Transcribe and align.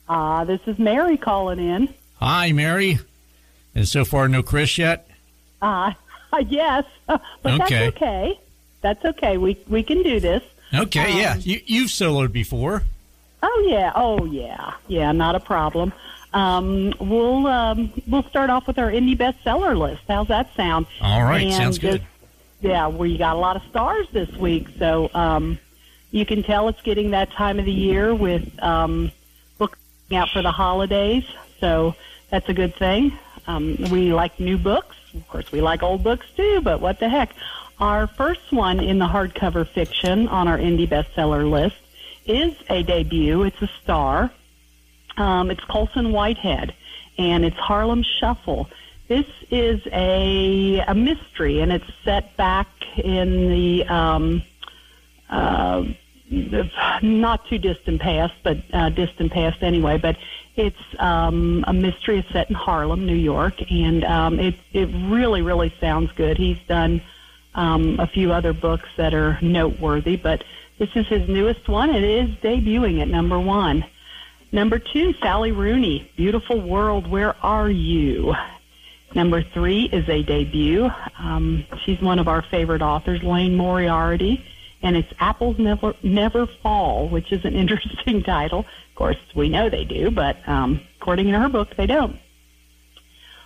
Uh, 0.08 0.42
this 0.42 0.60
is 0.66 0.76
Mary 0.80 1.16
calling 1.16 1.60
in. 1.60 1.94
Hi, 2.18 2.50
Mary. 2.50 2.98
And 3.76 3.86
so 3.86 4.04
far, 4.04 4.26
no 4.26 4.42
Chris 4.42 4.76
yet. 4.76 5.08
Uh, 5.62 5.92
yes, 6.38 6.84
but 7.06 7.20
Okay. 7.44 7.56
that's 7.58 7.72
okay. 7.96 8.40
That's 8.80 9.04
okay. 9.04 9.38
We 9.38 9.56
we 9.68 9.82
can 9.82 10.02
do 10.02 10.20
this. 10.20 10.42
Okay, 10.72 11.12
Um, 11.12 11.18
yeah, 11.18 11.36
you, 11.36 11.60
you've 11.66 11.88
soloed 11.90 12.32
before. 12.32 12.82
Oh 13.42 13.66
yeah. 13.68 13.92
Oh 13.94 14.24
yeah. 14.24 14.74
Yeah. 14.88 15.12
Not 15.12 15.34
a 15.34 15.40
problem. 15.40 15.92
Um, 16.32 16.92
we'll 16.98 17.46
um, 17.46 17.92
we'll 18.08 18.24
start 18.24 18.50
off 18.50 18.66
with 18.66 18.78
our 18.78 18.90
indie 18.90 19.16
bestseller 19.16 19.76
list. 19.78 20.02
How's 20.08 20.28
that 20.28 20.52
sound? 20.56 20.86
All 21.00 21.22
right, 21.22 21.44
And 21.44 21.52
sounds 21.54 21.78
good. 21.78 22.02
yeah, 22.60 22.88
we 22.88 23.16
got 23.16 23.36
a 23.36 23.38
lot 23.38 23.54
of 23.56 23.62
stars 23.70 24.08
this 24.12 24.30
week, 24.32 24.66
so 24.78 25.10
um, 25.14 25.58
you 26.10 26.26
can 26.26 26.42
tell 26.42 26.68
it's 26.68 26.82
getting 26.82 27.12
that 27.12 27.30
time 27.32 27.58
of 27.60 27.66
the 27.66 27.72
year 27.72 28.12
with 28.14 28.48
um, 28.62 29.12
books 29.58 29.78
out 30.12 30.28
for 30.30 30.42
the 30.42 30.50
holidays. 30.50 31.24
So 31.60 31.94
that's 32.30 32.48
a 32.48 32.54
good 32.54 32.74
thing. 32.74 33.16
Um, 33.46 33.76
we 33.90 34.12
like 34.12 34.40
new 34.40 34.58
books. 34.58 34.96
Of 35.14 35.28
course, 35.28 35.52
we 35.52 35.60
like 35.60 35.82
old 35.82 36.02
books 36.02 36.26
too, 36.36 36.60
but 36.62 36.80
what 36.80 36.98
the 36.98 37.08
heck? 37.08 37.34
Our 37.78 38.06
first 38.06 38.52
one 38.52 38.80
in 38.80 38.98
the 38.98 39.06
hardcover 39.06 39.66
fiction 39.66 40.28
on 40.28 40.48
our 40.48 40.58
indie 40.58 40.88
bestseller 40.88 41.48
list 41.48 41.76
is 42.26 42.54
a 42.68 42.82
debut. 42.82 43.42
It's 43.42 43.60
a 43.62 43.70
star. 43.82 44.32
Um, 45.16 45.50
it's 45.50 45.62
Colson 45.64 46.12
Whitehead, 46.12 46.74
and 47.18 47.44
it's 47.44 47.56
Harlem 47.56 48.02
Shuffle. 48.02 48.68
This 49.06 49.26
is 49.50 49.80
a 49.92 50.80
a 50.86 50.94
mystery, 50.94 51.60
and 51.60 51.72
it's 51.72 51.84
set 52.04 52.36
back 52.36 52.68
in 52.96 53.48
the 53.50 53.84
um, 53.84 54.42
uh, 55.30 55.84
not 56.30 57.46
too 57.48 57.58
distant 57.58 58.00
past, 58.00 58.34
but 58.42 58.58
uh, 58.72 58.88
distant 58.90 59.32
past 59.32 59.62
anyway. 59.62 59.98
But 59.98 60.16
it's 60.56 60.76
um, 60.98 61.64
a 61.66 61.72
mystery. 61.72 62.24
Set 62.32 62.48
in 62.48 62.54
Harlem, 62.54 63.06
New 63.06 63.16
York, 63.16 63.54
and 63.70 64.04
um, 64.04 64.40
it 64.40 64.54
it 64.72 64.86
really 65.10 65.42
really 65.42 65.72
sounds 65.80 66.10
good. 66.12 66.38
He's 66.38 66.58
done 66.66 67.02
um, 67.54 68.00
a 68.00 68.06
few 68.06 68.32
other 68.32 68.52
books 68.52 68.88
that 68.96 69.14
are 69.14 69.38
noteworthy, 69.42 70.16
but 70.16 70.44
this 70.78 70.90
is 70.94 71.06
his 71.06 71.28
newest 71.28 71.68
one. 71.68 71.90
It 71.90 72.04
is 72.04 72.30
debuting 72.36 73.00
at 73.00 73.08
number 73.08 73.38
one. 73.38 73.84
Number 74.50 74.78
two, 74.78 75.12
Sally 75.14 75.52
Rooney, 75.52 76.10
Beautiful 76.16 76.60
World, 76.60 77.08
Where 77.08 77.36
Are 77.44 77.68
You? 77.68 78.34
Number 79.14 79.42
three 79.42 79.84
is 79.84 80.08
a 80.08 80.22
debut. 80.22 80.90
Um, 81.18 81.64
she's 81.84 82.00
one 82.00 82.18
of 82.18 82.28
our 82.28 82.42
favorite 82.42 82.82
authors, 82.82 83.22
Liane 83.22 83.56
Moriarty, 83.56 84.44
and 84.84 84.96
it's 84.96 85.12
Apples 85.18 85.58
Never 85.58 85.94
Never 86.02 86.46
Fall, 86.46 87.08
which 87.08 87.32
is 87.32 87.44
an 87.44 87.54
interesting 87.62 88.22
title. 88.22 88.60
Of 88.60 88.94
course, 88.94 89.16
we 89.34 89.48
know 89.48 89.68
they 89.68 89.84
do, 89.84 90.12
but 90.12 90.36
um, 90.46 90.80
according 91.00 91.32
to 91.32 91.38
her 91.40 91.48
book, 91.48 91.74
they 91.76 91.86
don't. 91.86 92.18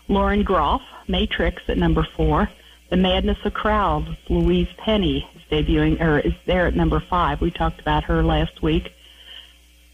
Lauren 0.09 0.43
Groff, 0.43 0.83
Matrix 1.07 1.63
at 1.69 1.79
number 1.79 2.07
four. 2.17 2.51
The 2.91 2.97
Madness 2.97 3.39
of 3.45 3.53
Crowds, 3.53 4.09
Louise 4.31 4.69
Penny 4.79 5.29
is 5.37 5.43
debuting, 5.51 6.01
or 6.01 6.19
is 6.21 6.33
there 6.47 6.67
at 6.67 6.75
number 6.75 7.01
five. 7.01 7.41
We 7.41 7.51
talked 7.51 7.81
about 7.81 8.05
her 8.05 8.23
last 8.23 8.63
week. 8.63 8.91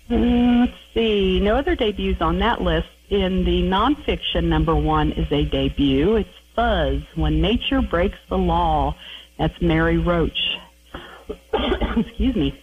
Uh, 0.08 0.14
let's 0.14 0.72
see. 0.94 1.40
No 1.40 1.56
other 1.56 1.74
debuts 1.74 2.20
on 2.20 2.38
that 2.38 2.62
list. 2.62 2.88
In 3.10 3.44
the 3.44 3.62
nonfiction, 3.62 4.44
number 4.44 4.74
one 4.74 5.12
is 5.12 5.30
a 5.32 5.44
debut. 5.44 6.16
It's 6.16 6.28
Fuzz, 6.54 7.02
When 7.16 7.40
Nature 7.40 7.82
Breaks 7.82 8.18
the 8.28 8.38
Law. 8.38 8.94
That's 9.38 9.60
Mary 9.60 9.98
Roach. 9.98 10.53
Excuse 11.96 12.36
me. 12.36 12.60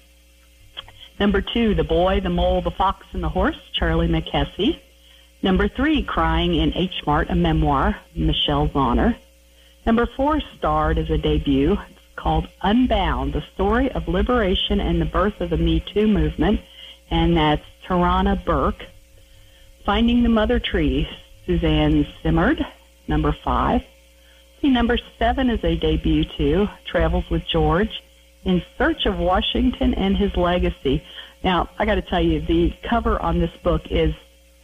Number 1.20 1.42
two, 1.42 1.76
The 1.76 1.84
Boy, 1.84 2.20
the 2.20 2.30
Mole, 2.30 2.62
the 2.62 2.72
Fox, 2.72 3.06
and 3.14 3.24
the 3.24 3.30
Horse, 3.30 3.58
Charlie 3.74 4.08
Mackesy. 4.08 4.80
Number 5.44 5.68
three, 5.68 6.04
Crying 6.04 6.56
in 6.56 6.74
H 6.76 7.04
Mart, 7.06 7.30
a 7.30 7.36
memoir, 7.36 7.98
Michelle 8.16 8.68
Zauner. 8.70 9.16
Number 9.86 10.06
four, 10.06 10.40
starred 10.58 10.98
as 10.98 11.10
a 11.10 11.18
debut. 11.18 11.74
It's 11.74 12.00
called 12.16 12.48
Unbound, 12.62 13.34
the 13.34 13.44
story 13.54 13.92
of 13.92 14.08
liberation 14.08 14.80
and 14.80 15.02
the 15.02 15.06
birth 15.06 15.42
of 15.42 15.50
the 15.50 15.58
Me 15.58 15.80
Too 15.80 16.08
movement, 16.08 16.62
and 17.10 17.36
that's 17.36 17.66
Tarana 17.88 18.44
Burke. 18.44 18.86
Finding 19.86 20.22
the 20.22 20.30
Mother 20.30 20.60
Tree, 20.60 21.10
Suzanne 21.46 22.06
Simard, 22.22 22.64
number 23.08 23.36
five. 23.44 23.84
Number 24.64 25.00
seven 25.18 25.50
is 25.50 25.64
a 25.64 25.76
debut 25.76 26.24
too, 26.24 26.68
Travels 26.86 27.28
with 27.32 27.44
George, 27.48 28.04
In 28.44 28.62
Search 28.78 29.06
of 29.06 29.18
Washington 29.18 29.94
and 29.94 30.18
His 30.18 30.36
Legacy. 30.36 31.04
Now, 31.44 31.70
I 31.78 31.86
got 31.86 31.96
to 31.96 32.02
tell 32.02 32.22
you, 32.22 32.42
the 32.42 32.74
cover 32.90 33.20
on 33.22 33.40
this 33.40 33.52
book 33.64 33.84
is, 33.90 34.14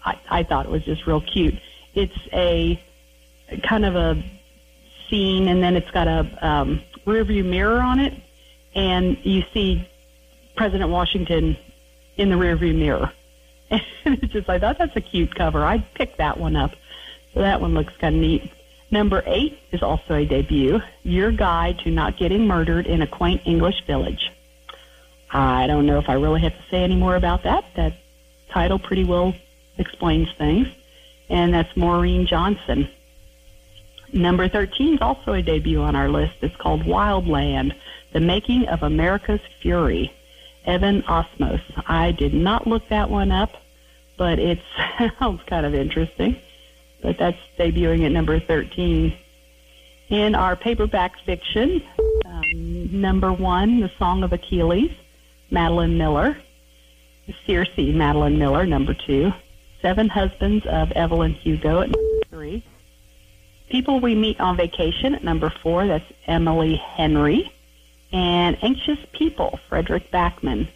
I, 0.03 0.19
I 0.29 0.43
thought 0.43 0.65
it 0.65 0.71
was 0.71 0.83
just 0.83 1.05
real 1.05 1.21
cute. 1.21 1.55
It's 1.93 2.17
a 2.33 2.81
kind 3.63 3.85
of 3.85 3.95
a 3.95 4.23
scene, 5.09 5.47
and 5.47 5.61
then 5.61 5.75
it's 5.75 5.89
got 5.91 6.07
a 6.07 6.47
um, 6.47 6.81
rear 7.05 7.23
view 7.23 7.43
mirror 7.43 7.79
on 7.79 7.99
it, 7.99 8.13
and 8.75 9.17
you 9.23 9.43
see 9.53 9.87
President 10.55 10.89
Washington 10.89 11.57
in 12.17 12.29
the 12.29 12.37
rear 12.37 12.55
view 12.55 12.73
mirror. 12.73 13.11
And 14.05 14.17
it's 14.23 14.31
just 14.31 14.49
I 14.49 14.57
thought 14.57 14.77
that's 14.77 14.95
a 14.95 15.01
cute 15.01 15.35
cover. 15.35 15.65
I'd 15.65 15.93
pick 15.93 16.15
that 16.15 16.39
one 16.39 16.55
up. 16.55 16.71
So 17.33 17.41
that 17.41 17.59
one 17.59 17.73
looks 17.73 17.93
kind 17.99 18.15
of 18.15 18.21
neat. 18.21 18.49
Number 18.89 19.21
eight 19.25 19.59
is 19.71 19.83
also 19.83 20.15
a 20.15 20.25
debut. 20.25 20.79
Your 21.03 21.31
Guide 21.31 21.79
to 21.79 21.91
Not 21.91 22.17
Getting 22.17 22.47
Murdered 22.47 22.87
in 22.87 23.01
a 23.01 23.07
Quaint 23.07 23.41
English 23.45 23.85
Village. 23.85 24.31
I 25.29 25.67
don't 25.67 25.85
know 25.85 25.99
if 25.99 26.07
I 26.07 26.13
really 26.13 26.41
have 26.41 26.53
to 26.53 26.63
say 26.71 26.83
any 26.83 26.95
more 26.95 27.15
about 27.15 27.43
that. 27.43 27.65
That 27.75 27.93
title 28.49 28.79
pretty 28.79 29.03
well 29.03 29.35
explains 29.77 30.29
things. 30.37 30.67
And 31.29 31.53
that's 31.53 31.75
Maureen 31.75 32.25
Johnson. 32.25 32.89
Number 34.13 34.47
13 34.47 34.95
is 34.95 35.01
also 35.01 35.33
a 35.33 35.41
debut 35.41 35.81
on 35.81 35.95
our 35.95 36.07
list. 36.07 36.35
It's 36.41 36.55
called 36.55 36.83
Wildland, 36.83 37.75
The 38.13 38.21
Making 38.21 38.67
of 38.67 38.83
America's 38.83 39.41
Fury. 39.61 40.13
Evan 40.65 41.01
Osnos. 41.03 41.61
I 41.87 42.11
did 42.11 42.33
not 42.33 42.67
look 42.67 42.87
that 42.89 43.09
one 43.09 43.31
up, 43.31 43.51
but 44.17 44.37
it 44.37 44.59
sounds 45.19 45.41
kind 45.47 45.65
of 45.65 45.73
interesting. 45.73 46.39
But 47.01 47.17
that's 47.17 47.37
debuting 47.59 48.05
at 48.05 48.11
number 48.11 48.39
13. 48.39 49.15
In 50.09 50.35
our 50.35 50.55
paperback 50.55 51.19
fiction, 51.25 51.83
um, 52.25 53.01
number 53.01 53.33
one, 53.33 53.81
The 53.81 53.91
Song 53.99 54.23
of 54.23 54.33
Achilles, 54.33 54.91
Madeline 55.51 55.97
Miller. 55.97 56.37
Circe, 57.45 57.69
Madeline 57.77 58.37
Miller, 58.37 58.65
number 58.65 58.93
two. 58.93 59.33
Seven 59.81 60.09
Husbands 60.09 60.65
of 60.65 60.91
Evelyn 60.93 61.33
Hugo 61.33 61.81
at 61.81 61.89
number 61.89 62.25
three. 62.29 62.63
People 63.69 63.99
We 63.99 64.15
Meet 64.15 64.39
on 64.39 64.55
Vacation 64.55 65.13
at 65.13 65.23
number 65.23 65.49
four, 65.61 65.87
that's 65.87 66.09
Emily 66.25 66.75
Henry. 66.75 67.51
And 68.11 68.57
Anxious 68.63 68.99
People, 69.11 69.59
Fredrik 69.69 70.09
Backman. 70.11 70.69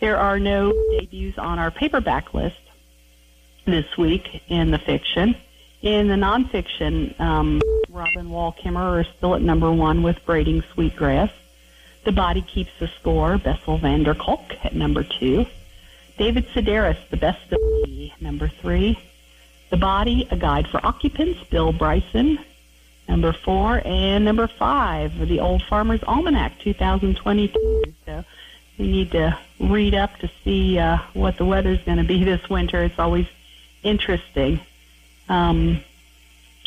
There 0.00 0.18
are 0.18 0.38
no 0.38 0.72
debuts 0.98 1.38
on 1.38 1.58
our 1.58 1.70
paperback 1.70 2.34
list 2.34 2.56
this 3.64 3.86
week 3.96 4.42
in 4.48 4.70
the 4.70 4.78
fiction. 4.78 5.34
In 5.84 6.08
the 6.08 6.14
nonfiction, 6.14 7.20
um, 7.20 7.60
Robin 7.90 8.30
Wall 8.30 8.56
Kimmerer 8.58 9.02
is 9.02 9.06
still 9.18 9.34
at 9.34 9.42
number 9.42 9.70
one 9.70 10.02
with 10.02 10.16
Braiding 10.24 10.62
Sweetgrass. 10.72 11.30
The 12.04 12.12
Body 12.12 12.40
Keeps 12.40 12.70
the 12.80 12.88
Score, 12.88 13.36
Bessel 13.36 13.76
van 13.76 14.02
der 14.02 14.14
Kolk 14.14 14.54
at 14.64 14.74
number 14.74 15.02
two. 15.04 15.44
David 16.16 16.46
Sedaris, 16.54 16.96
The 17.10 17.18
Best 17.18 17.52
of 17.52 17.60
Me, 17.60 18.14
number 18.18 18.48
three. 18.48 18.98
The 19.68 19.76
Body, 19.76 20.26
A 20.30 20.36
Guide 20.36 20.68
for 20.68 20.80
Occupants, 20.86 21.44
Bill 21.50 21.70
Bryson, 21.70 22.38
number 23.06 23.34
four. 23.34 23.82
And 23.84 24.24
number 24.24 24.46
five, 24.46 25.28
The 25.28 25.40
Old 25.40 25.62
Farmer's 25.64 26.02
Almanac, 26.04 26.60
2022. 26.60 27.82
So 28.06 28.24
we 28.78 28.86
need 28.90 29.10
to 29.10 29.38
read 29.60 29.94
up 29.94 30.16
to 30.20 30.30
see 30.44 30.78
uh, 30.78 30.96
what 31.12 31.36
the 31.36 31.44
weather's 31.44 31.82
going 31.82 31.98
to 31.98 32.04
be 32.04 32.24
this 32.32 32.48
winter. 32.48 32.82
It's 32.82 32.98
always 32.98 33.26
interesting. 33.82 34.60
Um, 35.28 35.80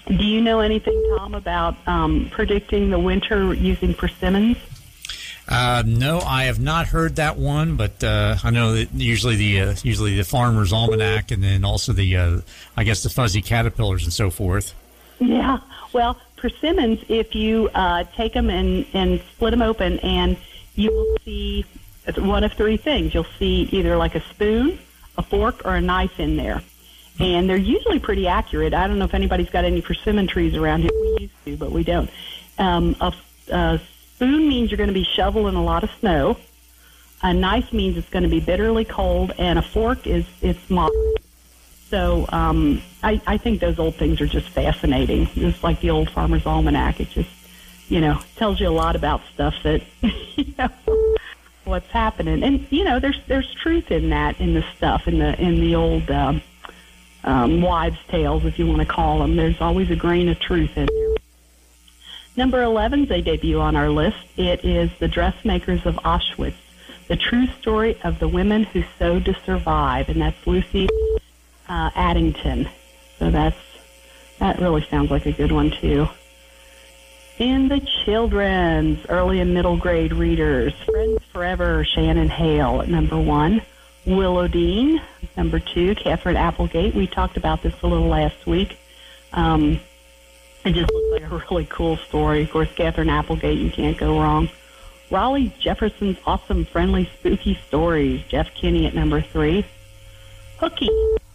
do 0.08 0.24
you 0.24 0.42
know 0.42 0.60
anything, 0.60 1.02
Tom, 1.18 1.34
about 1.34 1.76
um, 1.88 2.30
predicting 2.32 2.90
the 2.90 3.00
winter 3.00 3.54
using 3.54 3.94
persimmons? 3.94 4.58
Uh, 5.50 5.84
no, 5.86 6.20
I 6.20 6.46
have 6.46 6.60
not 6.60 6.88
heard 6.88 7.18
that 7.18 7.38
one, 7.38 7.78
but 7.78 8.04
uh, 8.04 8.38
I 8.44 8.50
know 8.50 8.74
that 8.74 8.94
usually 8.94 9.38
the 9.38 9.62
uh, 9.62 9.76
usually 9.82 10.16
the 10.16 10.24
farmer's 10.24 10.74
almanac, 10.74 11.32
and 11.32 11.42
then 11.42 11.64
also 11.64 11.94
the 11.94 12.18
uh, 12.18 12.42
I 12.76 12.84
guess 12.84 13.04
the 13.04 13.10
fuzzy 13.10 13.42
caterpillars 13.42 14.04
and 14.04 14.12
so 14.12 14.30
forth. 14.30 14.74
Yeah. 15.20 15.60
Well, 15.94 16.18
persimmons, 16.36 17.04
if 17.08 17.34
you 17.34 17.70
uh, 17.74 18.04
take 18.16 18.34
them 18.34 18.50
and, 18.50 18.86
and 18.94 19.22
split 19.34 19.52
them 19.52 19.62
open, 19.62 20.00
and 20.00 20.38
you 20.76 20.92
will 20.92 21.18
see 21.24 21.66
one 22.18 22.44
of 22.44 22.54
three 22.54 22.78
things. 22.78 23.14
You'll 23.14 23.26
see 23.40 23.68
either 23.72 23.98
like 23.98 24.16
a 24.16 24.22
spoon, 24.22 24.80
a 25.18 25.24
fork, 25.24 25.66
or 25.66 25.76
a 25.76 25.82
knife 25.82 26.20
in 26.20 26.38
there. 26.38 26.62
And 27.20 27.50
they're 27.50 27.58
usually 27.58 28.00
pretty 28.00 28.28
accurate. 28.28 28.74
I 28.74 28.88
don't 28.88 29.00
know 29.00 29.06
if 29.06 29.14
anybody's 29.14 29.50
got 29.50 29.66
any 29.66 29.82
persimmon 29.82 30.28
trees 30.28 30.56
around 30.56 30.82
here. 30.82 30.92
We 30.94 31.18
used 31.22 31.46
to, 31.46 31.58
but 31.58 31.72
we 31.72 31.84
don't. 31.84 32.10
Um, 32.60 32.96
a, 33.02 33.14
a 33.52 33.82
spoon 34.16 34.48
means 34.48 34.72
you're 34.72 34.78
going 34.78 34.90
to 34.90 34.94
be 34.94 35.04
shoveling 35.04 35.56
a 35.56 35.64
lot 35.64 35.84
of 35.84 35.92
snow. 36.00 36.38
A 37.24 37.34
knife 37.34 37.74
means 37.74 37.98
it's 37.98 38.10
going 38.10 38.24
to 38.24 38.30
be 38.30 38.40
bitterly 38.40 38.86
cold, 38.86 39.32
and 39.40 39.58
a 39.58 39.64
fork 39.64 40.06
is 40.06 40.26
it's 40.42 40.70
moderate. 40.70 41.18
So 41.90 42.26
um, 42.30 42.82
I, 43.02 43.22
I 43.26 43.38
think 43.38 43.60
those 43.60 43.80
old 43.80 43.96
things 43.96 44.22
are 44.22 44.28
just 44.28 44.50
fascinating. 44.50 45.28
Just 45.28 45.64
like 45.64 45.80
the 45.80 45.90
old 45.90 46.10
Farmer's 46.10 46.46
Almanac, 46.46 47.00
it 47.00 47.10
just 47.10 47.30
you 47.88 48.02
know 48.02 48.20
tells 48.36 48.60
you 48.60 48.68
a 48.68 48.70
lot 48.70 48.96
about 48.96 49.22
stuff 49.34 49.56
that 49.64 49.82
you 50.02 50.54
know 50.60 50.70
what's 51.64 51.90
happening. 51.90 52.44
And 52.44 52.68
you 52.70 52.84
know 52.84 53.00
there's 53.00 53.20
there's 53.28 53.52
truth 53.56 53.90
in 53.90 54.10
that 54.10 54.40
in 54.40 54.54
the 54.54 54.64
stuff 54.76 55.08
in 55.08 55.20
the 55.20 55.40
in 55.42 55.60
the 55.60 55.76
old 55.76 56.10
um, 56.12 56.42
um, 57.24 57.62
wives' 57.62 57.98
tales, 58.08 58.46
if 58.46 58.60
you 58.60 58.68
want 58.68 58.80
to 58.80 58.86
call 58.86 59.20
them. 59.20 59.36
There's 59.36 59.62
always 59.62 59.90
a 59.90 59.96
grain 59.96 60.30
of 60.30 60.40
truth 60.40 60.78
in 60.78 60.86
there. 60.86 61.16
Number 62.36 62.62
11 62.62 63.06
is 63.06 63.12
a 63.12 63.22
debut 63.22 63.60
on 63.60 63.76
our 63.76 63.90
list. 63.90 64.18
It 64.38 64.64
is 64.64 64.92
The 65.00 65.08
Dressmakers 65.08 65.86
of 65.86 65.96
Auschwitz, 65.96 66.54
the 67.08 67.16
true 67.16 67.48
story 67.48 67.98
of 68.04 68.20
the 68.20 68.28
women 68.28 68.64
who 68.64 68.84
sewed 69.00 69.26
to 69.26 69.34
survive, 69.44 70.10
and 70.10 70.22
that's 70.22 70.46
Lucy 70.46 70.88
uh, 71.68 71.90
Adlington. 71.92 72.70
So 73.18 73.32
that's 73.32 73.58
that 74.40 74.60
really 74.60 74.84
sounds 74.84 75.10
like 75.10 75.26
a 75.26 75.32
good 75.32 75.52
one 75.52 75.72
too. 75.72 76.08
In 77.40 77.68
the 77.68 77.80
children's 78.06 79.06
early 79.10 79.40
and 79.40 79.54
middle 79.54 79.78
grade 79.78 80.14
readers, 80.14 80.74
Friends 80.86 81.24
Forever, 81.32 81.84
Shannon 81.84 82.30
Hale 82.30 82.82
at 82.82 82.90
number 82.90 83.20
one. 83.20 83.62
Willodeen, 84.08 85.02
number 85.36 85.60
two. 85.60 85.94
Katherine 85.94 86.38
Applegate. 86.38 86.96
We 86.96 87.08
talked 87.08 87.36
about 87.36 87.62
this 87.62 87.74
a 87.84 87.88
little 87.88 88.08
last 88.08 88.48
week. 88.48 88.78
Um, 89.34 89.82
it 90.64 90.72
just 90.74 90.90
looks 90.92 91.22
like 91.22 91.30
a 91.30 91.46
really 91.52 91.66
cool 91.66 91.98
story. 91.98 92.44
Of 92.44 92.52
course, 92.52 92.70
Katherine 92.74 93.10
Applegate, 93.10 93.58
you 93.58 93.70
can't 93.70 93.98
go 93.98 94.18
wrong. 94.18 94.50
Rowley 95.12 95.52
Jefferson's 95.60 96.18
Awesome 96.26 96.64
Friendly 96.64 97.10
Spooky 97.20 97.60
Stories. 97.68 98.24
Jeff 98.30 98.54
Kinney 98.54 98.86
at 98.86 98.96
number 98.96 99.20
three. 99.22 99.66
Hooky, 100.60 100.90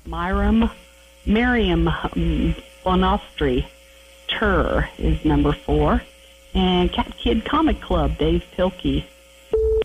Myram, 0.06 0.70
Miriam 1.26 1.88
um, 1.88 2.54
Bonastre. 2.84 3.66
Tur 4.28 4.88
is 4.96 5.22
number 5.26 5.52
four. 5.52 6.02
And 6.54 6.90
Cat 6.90 7.12
Kid 7.18 7.44
Comic 7.44 7.82
Club, 7.82 8.16
Dav 8.16 8.42
Pilkey. 8.56 9.04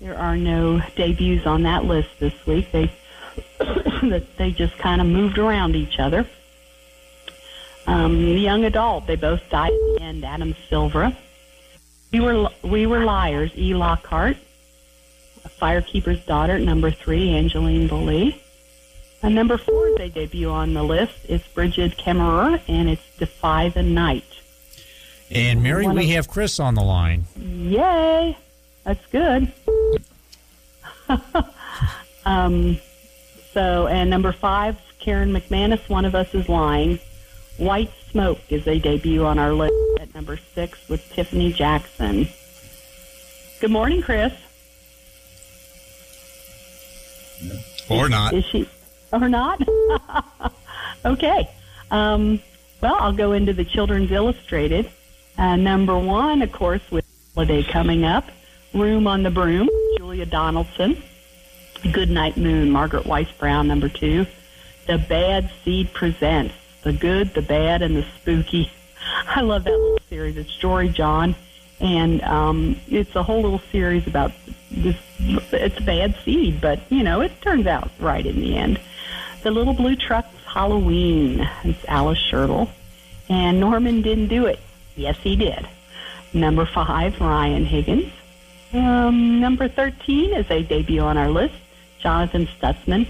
There 0.08 0.18
are 0.18 0.38
no 0.38 0.80
debuts 0.96 1.46
on 1.46 1.64
that 1.64 1.84
list 1.84 2.08
this 2.20 2.34
week. 2.46 2.72
They 2.72 2.90
they 4.38 4.52
just 4.52 4.78
kind 4.78 5.02
of 5.02 5.08
moved 5.08 5.38
around 5.38 5.76
each 5.76 6.00
other. 6.00 6.26
Um, 7.88 8.18
the 8.18 8.40
young 8.40 8.64
adult, 8.64 9.06
they 9.06 9.18
both 9.18 9.42
died 9.50 9.74
at 9.74 9.80
the 9.98 10.02
end. 10.02 10.24
Adam 10.24 10.56
Silver. 10.70 11.14
We 12.14 12.22
were 12.22 12.48
we 12.64 12.86
were 12.86 13.04
liars. 13.04 13.52
E. 13.58 13.74
Lockhart. 13.74 14.38
A 15.44 15.50
firekeeper's 15.50 16.26
daughter, 16.26 16.58
number 16.58 16.90
three, 16.90 17.32
Angeline 17.32 17.90
Boulley. 17.90 18.40
And 19.22 19.36
number 19.36 19.58
four, 19.58 19.98
they 19.98 20.08
debut 20.08 20.50
on 20.50 20.74
the 20.74 20.84
list. 20.84 21.18
It's 21.28 21.46
Brigid 21.50 21.98
Kemmerer, 21.98 22.62
and 22.70 22.88
it's 22.88 23.04
Defy 23.18 23.68
the 23.68 23.84
Night. 23.84 24.24
And 25.30 25.62
Mary, 25.62 25.84
One 25.86 25.98
we 25.98 26.06
of- 26.06 26.12
have 26.12 26.28
Chris 26.30 26.62
on 26.62 26.76
the 26.76 26.82
line. 26.82 27.26
Yay! 27.38 28.38
That's 28.88 29.06
good. 29.08 29.52
um, 32.26 32.80
so, 33.52 33.88
and 33.88 34.10
number 34.10 34.32
five, 34.32 34.78
Karen 35.00 35.34
McManus, 35.34 35.90
One 35.90 36.06
of 36.06 36.16
Us 36.16 36.34
is 36.34 36.48
Lying. 36.48 36.98
White 37.58 37.92
Smoke 38.10 38.40
is 38.48 38.66
a 38.66 38.80
debut 38.80 39.26
on 39.26 39.40
our 39.40 39.52
list 39.52 39.74
at 40.00 40.16
number 40.16 40.40
six 40.56 40.80
with 40.88 41.06
Tiffany 41.12 41.52
Jackson. 41.52 42.30
Good 43.60 43.72
morning, 43.72 44.02
Chris. 44.02 44.32
Or 47.90 48.08
not. 48.08 48.34
Is 48.34 48.46
she 48.46 48.70
or 49.12 49.28
not? 49.28 49.62
okay. 51.06 51.50
Um, 51.92 52.42
well, 52.80 52.96
I'll 52.96 53.12
go 53.12 53.34
into 53.34 53.52
the 53.52 53.66
Children's 53.66 54.12
Illustrated. 54.12 54.90
Uh, 55.38 55.58
number 55.58 56.00
one, 56.00 56.42
of 56.42 56.54
course, 56.54 56.90
with 56.90 57.04
holiday 57.36 57.64
coming 57.64 58.06
up. 58.06 58.24
Room 58.74 59.08
on 59.08 59.24
the 59.24 59.32
Broom, 59.32 59.70
Julia 59.98 60.26
Donaldson. 60.26 61.02
Good 61.92 62.10
Night 62.10 62.38
Moon, 62.38 62.72
Margaret 62.72 63.06
Wise 63.06 63.32
Brown, 63.38 63.68
number 63.68 63.88
two. 63.90 64.26
The 64.88 64.98
Bad 64.98 65.52
Seed 65.64 65.94
Presents 65.94 66.54
The 66.84 66.94
Good, 66.94 67.34
the 67.34 67.42
Bad, 67.42 67.82
and 67.82 67.96
the 67.96 68.06
Spooky. 68.20 68.72
I 69.28 69.42
love 69.42 69.64
that 69.64 69.72
little 69.72 70.00
series. 70.10 70.38
It's 70.38 70.56
Jory 70.56 70.90
John, 70.90 71.36
and 71.80 72.22
um, 72.24 72.80
it's 72.88 73.16
a 73.16 73.24
whole 73.24 73.42
little 73.42 73.62
series 73.72 74.08
about 74.08 74.32
this. 74.72 74.98
It's 75.20 75.78
a 75.78 75.84
bad 75.84 76.16
seed, 76.24 76.62
but 76.62 76.80
you 76.90 77.04
know 77.04 77.22
it 77.22 77.42
turns 77.42 77.68
out 77.68 77.92
right 78.00 78.26
in 78.26 78.40
the 78.40 78.56
end. 78.56 78.80
The 79.44 79.52
Little 79.52 79.74
Blue 79.74 79.96
Truck's 79.96 80.44
Halloween. 80.46 81.48
It's 81.64 81.84
Alice 81.86 82.20
Schertle, 82.20 82.70
and 83.30 83.60
Norman 83.60 84.02
didn't 84.02 84.28
do 84.28 84.46
it. 84.46 84.60
Yes, 84.96 85.18
he 85.22 85.36
did. 85.36 85.68
Number 86.34 86.66
five, 86.66 87.20
Ryan 87.22 87.66
Higgins. 87.66 88.12
Um, 88.74 89.40
number 89.40 89.68
13 89.68 90.34
is 90.34 90.50
a 90.50 90.64
debut 90.64 91.02
on 91.02 91.18
our 91.18 91.30
list, 91.30 91.56
Jonathan 92.00 92.48
Stutzman. 92.48 93.08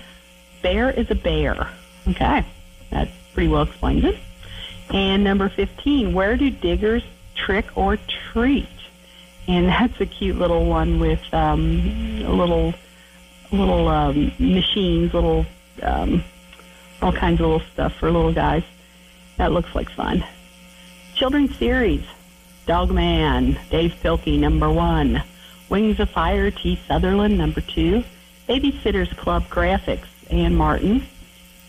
Bear 0.61 0.89
is 0.91 1.09
a 1.09 1.15
bear. 1.15 1.69
Okay, 2.07 2.45
that 2.91 3.09
pretty 3.33 3.49
well 3.49 3.63
explains 3.63 4.03
it. 4.03 4.17
And 4.91 5.23
number 5.23 5.49
15, 5.49 6.13
Where 6.13 6.37
Do 6.37 6.49
Diggers 6.49 7.03
Trick 7.35 7.65
or 7.75 7.97
Treat? 7.97 8.67
And 9.47 9.67
that's 9.67 9.99
a 9.99 10.05
cute 10.05 10.37
little 10.37 10.65
one 10.65 10.99
with 10.99 11.21
um, 11.33 12.19
little, 12.21 12.73
little 13.51 13.87
um, 13.87 14.31
machines, 14.39 15.13
little, 15.13 15.45
um, 15.81 16.23
all 17.01 17.11
kinds 17.13 17.39
of 17.39 17.47
little 17.47 17.67
stuff 17.73 17.93
for 17.95 18.11
little 18.11 18.33
guys. 18.33 18.63
That 19.37 19.51
looks 19.51 19.73
like 19.73 19.89
fun. 19.89 20.23
Children's 21.15 21.55
series, 21.57 22.03
Dog 22.65 22.91
Man, 22.91 23.53
Dav 23.69 23.91
Pilkey, 24.03 24.39
number 24.39 24.69
one. 24.69 25.23
Wings 25.69 25.99
of 25.99 26.09
Fire, 26.09 26.51
T. 26.51 26.79
Sutherland, 26.87 27.37
number 27.37 27.61
two. 27.61 28.03
Babysitters 28.47 29.15
Club 29.17 29.43
Graphics, 29.49 30.07
Ann 30.29 30.55
Martin. 30.55 31.05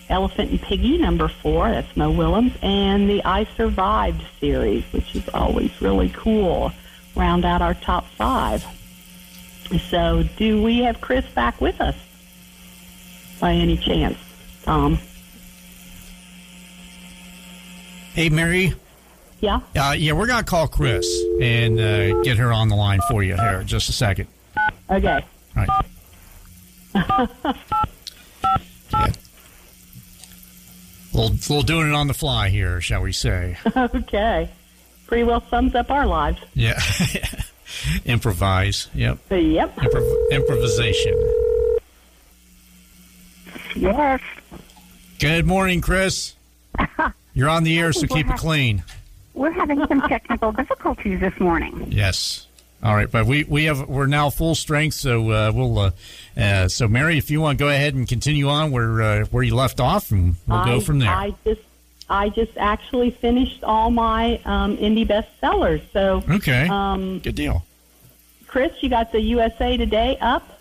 Elephant 0.09 0.51
and 0.51 0.61
Piggie, 0.61 0.99
number 0.99 1.29
four. 1.29 1.71
That's 1.71 1.97
Mo 1.97 2.11
Willems. 2.11 2.53
And 2.63 3.09
the 3.11 3.23
I 3.25 3.45
Survived 3.57 4.23
series, 4.41 4.85
which 4.93 5.15
is 5.15 5.29
always 5.31 5.83
really 5.83 6.09
cool. 6.11 6.73
Round 7.15 7.45
out 7.45 7.61
our 7.61 7.75
top 7.75 8.07
five. 8.17 8.65
So, 9.91 10.23
do 10.37 10.63
we 10.63 10.79
have 10.81 11.01
Chris 11.01 11.27
back 11.35 11.61
with 11.61 11.81
us 11.81 11.97
by 13.39 13.53
any 13.53 13.77
chance, 13.77 14.17
Tom? 14.63 14.99
Hey, 18.15 18.31
Mary. 18.31 18.73
Yeah? 19.41 19.61
Uh, 19.77 19.95
yeah, 19.97 20.13
we're 20.13 20.27
gonna 20.27 20.45
call 20.45 20.67
Chris 20.69 21.07
and 21.41 21.79
uh, 21.79 22.23
get 22.23 22.39
her 22.39 22.53
on 22.53 22.69
the 22.69 22.77
line 22.77 23.01
for 23.09 23.23
you 23.23 23.37
here. 23.37 23.63
Just 23.65 23.89
a 23.89 23.93
second. 23.93 24.27
Okay. 24.91 25.25
All 25.57 25.67
right. 25.67 25.87
yeah. 28.93 29.13
Little 31.13 31.63
doing 31.63 31.89
it 31.89 31.95
on 31.95 32.07
the 32.07 32.15
fly 32.15 32.49
here, 32.49 32.81
shall 32.81 33.03
we 33.03 33.13
say? 33.13 33.57
Okay. 33.77 34.51
Pretty 35.07 35.25
well 35.25 35.43
sums 35.49 35.75
up 35.75 35.91
our 35.91 36.07
lives. 36.07 36.39
Yeah. 36.55 36.81
Improvise. 38.05 38.89
Yep. 38.95 39.19
Yep. 39.31 39.77
Improv- 39.77 40.31
improvisation. 40.31 41.35
Yes. 43.75 44.21
Good 45.19 45.47
morning, 45.47 45.81
Chris. 45.81 46.35
You're 47.35 47.49
on 47.49 47.65
the 47.65 47.79
air, 47.79 47.93
so 47.93 48.07
keep 48.07 48.29
it 48.29 48.37
clean. 48.37 48.83
We're 49.39 49.53
having 49.53 49.87
some 49.87 50.01
technical 50.03 50.51
difficulties 50.51 51.21
this 51.21 51.39
morning. 51.39 51.87
Yes. 51.93 52.49
All 52.83 52.93
right, 52.95 53.09
but 53.09 53.25
we, 53.25 53.45
we 53.45 53.65
have 53.65 53.89
we're 53.89 54.07
now 54.07 54.31
full 54.31 54.57
strength, 54.57 54.95
so 54.95 55.31
uh, 55.31 55.53
we'll 55.55 55.79
uh, 55.79 55.91
uh, 56.37 56.67
so 56.67 56.89
Mary, 56.89 57.19
if 57.19 57.31
you 57.31 57.41
want 57.41 57.57
to 57.59 57.65
go 57.65 57.69
ahead 57.69 57.95
and 57.95 58.07
continue 58.09 58.49
on 58.49 58.73
where 58.73 59.01
uh, 59.01 59.25
where 59.27 59.45
you 59.45 59.55
left 59.55 59.79
off, 59.79 60.11
and 60.11 60.35
we'll 60.49 60.59
I, 60.59 60.65
go 60.65 60.81
from 60.81 60.99
there. 60.99 61.11
I 61.11 61.35
just 61.45 61.61
I 62.11 62.31
just 62.31 62.57
actually 62.57 63.13
finished 63.13 63.63
all 63.63 63.91
my 63.91 64.41
um, 64.45 64.77
indie 64.77 65.07
bestsellers. 65.07 65.83
So 65.93 66.23
okay, 66.29 66.67
um, 66.69 67.21
good 67.21 67.37
deal. 67.37 67.65
Chris, 68.49 68.73
you 68.81 68.89
got 68.89 69.13
the 69.13 69.21
USA 69.21 69.77
Today 69.77 70.17
up. 70.21 70.61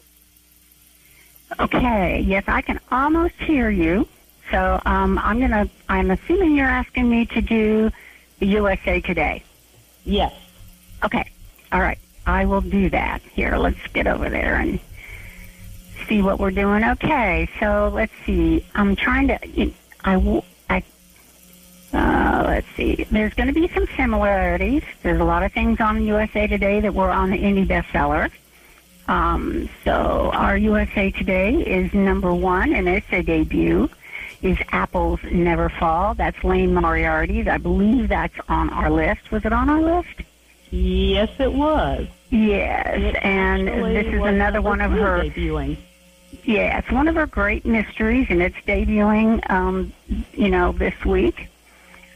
Okay. 1.59 2.19
Yes, 2.19 2.43
I 2.47 2.61
can 2.61 2.79
almost 2.91 3.35
hear 3.35 3.71
you. 3.71 4.07
So 4.51 4.79
um, 4.85 5.17
I'm 5.19 5.39
gonna. 5.39 5.67
I'm 5.89 6.11
assuming 6.11 6.55
you're 6.55 6.67
asking 6.67 7.09
me 7.09 7.25
to 7.27 7.41
do 7.41 7.89
the 7.89 7.93
USA 8.39 9.01
Today. 9.01 9.43
Yes. 10.05 10.33
Okay. 11.03 11.29
All 11.71 11.81
right. 11.81 11.99
I 12.25 12.45
will 12.45 12.61
do 12.61 12.89
that. 12.89 13.21
Here, 13.21 13.57
let's 13.57 13.85
get 13.93 14.07
over 14.07 14.29
there 14.29 14.55
and 14.55 14.79
see 16.07 16.21
what 16.21 16.39
we're 16.39 16.51
doing. 16.51 16.83
Okay. 16.83 17.49
So 17.59 17.91
let's 17.93 18.13
see. 18.25 18.65
I'm 18.75 18.95
trying 18.95 19.27
to. 19.29 19.71
I. 20.03 20.43
I. 20.69 20.83
uh, 21.93 22.43
let's 22.47 22.67
see. 22.75 23.05
There's 23.11 23.33
going 23.33 23.47
to 23.47 23.53
be 23.53 23.67
some 23.69 23.87
similarities. 23.95 24.83
There's 25.03 25.19
a 25.19 25.25
lot 25.25 25.43
of 25.43 25.51
things 25.53 25.79
on 25.79 26.03
USA 26.03 26.47
Today 26.47 26.79
that 26.81 26.93
were 26.93 27.09
on 27.09 27.31
the 27.31 27.37
indie 27.37 27.67
bestseller. 27.67 28.29
Um, 29.07 29.69
so 29.85 30.31
our 30.33 30.57
USA 30.57 31.11
Today 31.11 31.55
is 31.55 31.93
number 31.93 32.33
one, 32.33 32.73
and 32.73 32.89
it's 32.89 33.07
a 33.11 33.21
debut. 33.21 33.89
Is 34.41 34.57
Apples 34.71 35.19
Never 35.31 35.69
Fall? 35.69 36.13
That's 36.13 36.43
Liane 36.43 36.73
Moriarty's. 36.73 37.47
I 37.47 37.57
believe 37.57 38.07
that's 38.09 38.35
on 38.47 38.69
our 38.69 38.89
list. 38.89 39.31
Was 39.31 39.45
it 39.45 39.53
on 39.53 39.69
our 39.69 39.81
list? 39.81 40.21
Yes, 40.69 41.29
it 41.39 41.51
was. 41.53 42.07
Yes, 42.29 42.87
It 42.97 43.15
and 43.23 43.67
this 43.67 44.05
is 44.05 44.21
another 44.21 44.61
one 44.61 44.81
of 44.81 44.91
her. 44.91 45.23
debuting. 45.23 45.77
Yeah, 46.43 46.77
it's 46.77 46.91
one 46.91 47.07
of 47.07 47.15
her 47.15 47.25
great 47.25 47.65
mysteries, 47.65 48.27
and 48.29 48.41
it's 48.41 48.57
debuting, 48.67 49.49
um, 49.49 49.93
you 50.33 50.49
know, 50.49 50.71
this 50.73 50.93
week. 51.05 51.47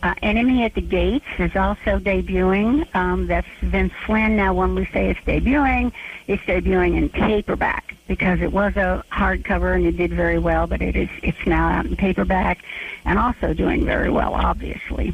Uh, 0.03 0.15
Enemy 0.23 0.63
at 0.63 0.73
the 0.73 0.81
Gates 0.81 1.25
is 1.37 1.55
also 1.55 1.99
debuting. 1.99 2.87
Um, 2.95 3.27
that's 3.27 3.47
Vince 3.61 3.93
Flynn. 4.05 4.35
Now, 4.35 4.51
when 4.51 4.73
we 4.73 4.85
say 4.87 5.11
it's 5.11 5.19
debuting, 5.19 5.91
it's 6.27 6.41
debuting 6.43 6.97
in 6.97 7.07
paperback 7.07 7.95
because 8.07 8.41
it 8.41 8.51
was 8.51 8.75
a 8.77 9.03
hardcover 9.11 9.75
and 9.75 9.85
it 9.85 9.97
did 9.97 10.11
very 10.11 10.39
well, 10.39 10.65
but 10.65 10.81
it 10.81 10.95
is 10.95 11.09
it's 11.21 11.45
now 11.45 11.69
out 11.69 11.85
in 11.85 11.95
paperback 11.95 12.63
and 13.05 13.19
also 13.19 13.53
doing 13.53 13.85
very 13.85 14.09
well, 14.09 14.33
obviously. 14.33 15.13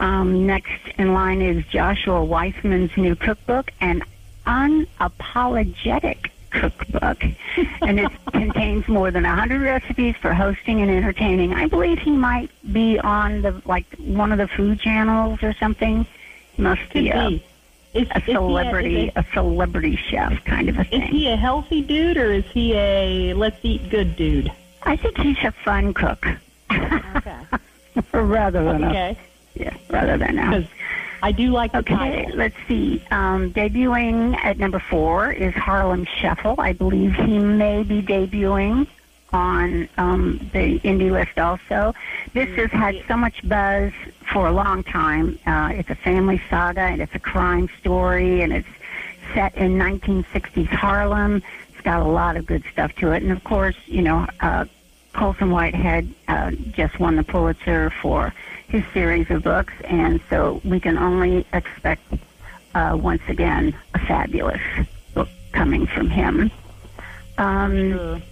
Um, 0.00 0.46
next 0.46 0.80
in 0.96 1.12
line 1.12 1.42
is 1.42 1.66
Joshua 1.66 2.24
Weissman's 2.24 2.96
new 2.96 3.16
cookbook, 3.16 3.70
an 3.82 4.02
unapologetic 4.46 6.30
cookbook, 6.50 7.22
and 7.82 8.00
it 8.00 8.10
contains 8.32 8.86
more 8.88 9.10
than 9.10 9.24
a 9.24 9.28
100 9.28 9.60
recipes 9.60 10.14
for 10.20 10.32
hosting 10.32 10.80
and 10.82 10.90
entertaining. 10.90 11.52
I 11.52 11.66
believe 11.66 11.98
he 11.98 12.10
might 12.12 12.50
be 12.72 12.98
on 12.98 13.42
the 13.42 13.60
like 13.64 13.86
one 13.98 14.32
of 14.32 14.38
the 14.38 14.48
food 14.48 14.80
channels 14.80 15.42
or 15.42 15.52
something. 15.54 16.06
He 16.54 16.62
must 16.62 16.92
be 16.92 17.10
a, 17.10 17.28
be. 17.28 17.44
Is, 17.94 18.08
a 18.14 18.20
celebrity, 18.20 19.06
is, 19.06 19.12
a 19.16 19.24
celebrity 19.32 19.96
chef 19.96 20.44
kind 20.44 20.68
of 20.68 20.78
a 20.78 20.84
thing. 20.84 21.02
is 21.02 21.08
he 21.08 21.28
a 21.28 21.36
healthy 21.36 21.80
dude 21.82 22.18
or 22.18 22.32
is 22.32 22.44
he 22.46 22.74
a 22.74 23.32
let's 23.34 23.58
eat 23.62 23.88
good 23.90 24.16
dude? 24.16 24.50
I 24.82 24.96
think 24.96 25.18
he's 25.18 25.38
a 25.42 25.52
fun 25.64 25.94
cook, 25.94 26.26
Okay. 26.70 27.38
rather 28.12 28.64
than 28.64 28.84
a 28.84 29.16
yeah, 29.54 29.74
rather 29.88 30.18
than 30.18 30.38
a. 30.38 30.68
I 31.22 31.32
do 31.32 31.50
like 31.50 31.72
the 31.72 31.78
Okay, 31.78 31.94
title. 31.94 32.36
let's 32.36 32.56
see. 32.68 33.02
Um, 33.10 33.52
debuting 33.52 34.36
at 34.44 34.58
number 34.58 34.78
four 34.78 35.32
is 35.32 35.54
Harlem 35.54 36.04
Shuffle. 36.20 36.54
I 36.58 36.72
believe 36.72 37.14
he 37.14 37.38
may 37.38 37.82
be 37.82 38.02
debuting 38.02 38.86
on 39.32 39.88
um, 39.98 40.38
the 40.52 40.78
indie 40.80 41.10
list 41.10 41.38
also. 41.38 41.94
This 42.32 42.48
has 42.56 42.70
had 42.70 42.96
so 43.08 43.16
much 43.16 43.46
buzz 43.48 43.92
for 44.32 44.46
a 44.46 44.52
long 44.52 44.84
time. 44.84 45.38
Uh, 45.46 45.70
it's 45.74 45.90
a 45.90 45.94
family 45.96 46.40
saga 46.48 46.80
and 46.82 47.00
it's 47.02 47.14
a 47.14 47.18
crime 47.18 47.68
story 47.80 48.42
and 48.42 48.52
it's 48.52 48.68
set 49.34 49.54
in 49.56 49.76
1960s 49.78 50.66
Harlem. 50.68 51.42
It's 51.72 51.80
got 51.80 52.02
a 52.02 52.08
lot 52.08 52.36
of 52.36 52.46
good 52.46 52.62
stuff 52.72 52.94
to 52.96 53.12
it. 53.12 53.22
And 53.22 53.32
of 53.32 53.42
course, 53.42 53.76
you 53.86 54.02
know, 54.02 54.26
uh, 54.40 54.66
Colson 55.12 55.50
Whitehead 55.50 56.12
uh, 56.28 56.50
just 56.72 56.98
won 57.00 57.16
the 57.16 57.24
Pulitzer 57.24 57.90
for 58.02 58.32
his 58.68 58.84
series 58.92 59.30
of 59.30 59.42
books, 59.42 59.72
and 59.84 60.20
so 60.28 60.60
we 60.64 60.80
can 60.80 60.98
only 60.98 61.46
expect 61.52 62.02
uh, 62.74 62.96
once 63.00 63.22
again 63.28 63.74
a 63.94 63.98
fabulous 64.00 64.60
book 65.14 65.28
coming 65.52 65.86
from 65.86 66.08
him. 66.10 66.50
Um, 67.38 67.92
Sure. 67.92 68.22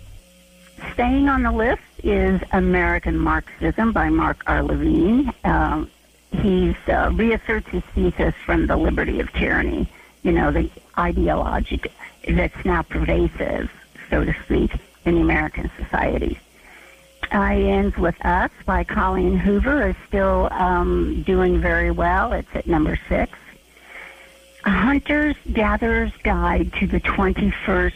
Staying 0.92 1.28
on 1.28 1.42
the 1.42 1.52
list 1.52 1.82
is 2.02 2.40
American 2.52 3.16
Marxism 3.18 3.92
by 3.92 4.10
Mark 4.10 4.42
R. 4.46 4.62
Levine. 4.62 5.32
Um, 5.44 5.90
he's 6.42 6.76
uh, 6.88 7.10
reasserts 7.14 7.68
his 7.68 7.82
thesis 7.94 8.34
from 8.44 8.66
the 8.66 8.76
liberty 8.76 9.20
of 9.20 9.32
tyranny, 9.32 9.88
you 10.22 10.32
know, 10.32 10.50
the 10.52 10.70
ideology 10.98 11.80
that's 12.28 12.64
now 12.64 12.82
pervasive, 12.82 13.70
so 14.10 14.24
to 14.24 14.34
speak, 14.44 14.72
in 15.04 15.14
the 15.14 15.20
American 15.20 15.70
society. 15.78 16.38
It 17.32 17.66
ends 17.66 17.96
with 17.96 18.14
Us 18.24 18.50
by 18.64 18.84
Colleen 18.84 19.36
Hoover 19.36 19.88
is 19.88 19.96
still 20.08 20.48
um, 20.52 21.22
doing 21.26 21.60
very 21.60 21.90
well. 21.90 22.32
It's 22.32 22.48
at 22.54 22.66
number 22.66 22.98
six. 23.08 23.38
A 24.64 24.70
Hunter's 24.70 25.36
Gatherer's 25.52 26.12
Guide 26.22 26.72
to 26.74 26.86
the 26.86 27.00
21st 27.00 27.92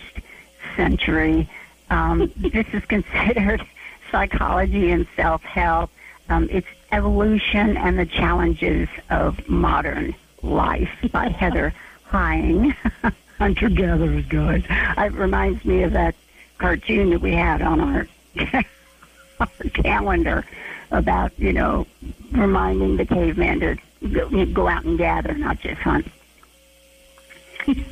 Century. 0.77 1.49
Um, 1.91 2.33
this 2.37 2.67
is 2.73 2.85
considered 2.87 3.65
psychology 4.11 4.91
and 4.91 5.07
self-help. 5.17 5.91
Um, 6.29 6.49
it's 6.51 6.67
evolution 6.93 7.77
and 7.77 7.99
the 7.99 8.07
challenges 8.07 8.89
of 9.11 9.49
modern 9.49 10.15
life 10.43 10.91
by 11.13 11.29
Heather 11.29 11.75
Hine. 12.05 12.77
Hunter 13.39 13.69
Gatherer's 13.69 14.27
Guide. 14.27 14.67
It 14.69 15.13
reminds 15.13 15.65
me 15.65 15.85
of 15.85 15.93
that 15.93 16.17
cartoon 16.59 17.11
that 17.11 17.21
we 17.21 17.33
had 17.33 17.63
on 17.63 17.81
our 17.81 18.09
calendar 19.75 20.45
about 20.91 21.33
you 21.39 21.53
know 21.53 21.87
reminding 22.33 22.97
the 22.97 23.07
caveman 23.07 23.61
to 23.61 23.77
go, 24.13 24.47
go 24.47 24.69
out 24.69 24.85
and 24.85 24.99
gather, 24.99 25.35
not 25.35 25.59
just 25.61 25.81
hunt. 25.81 26.07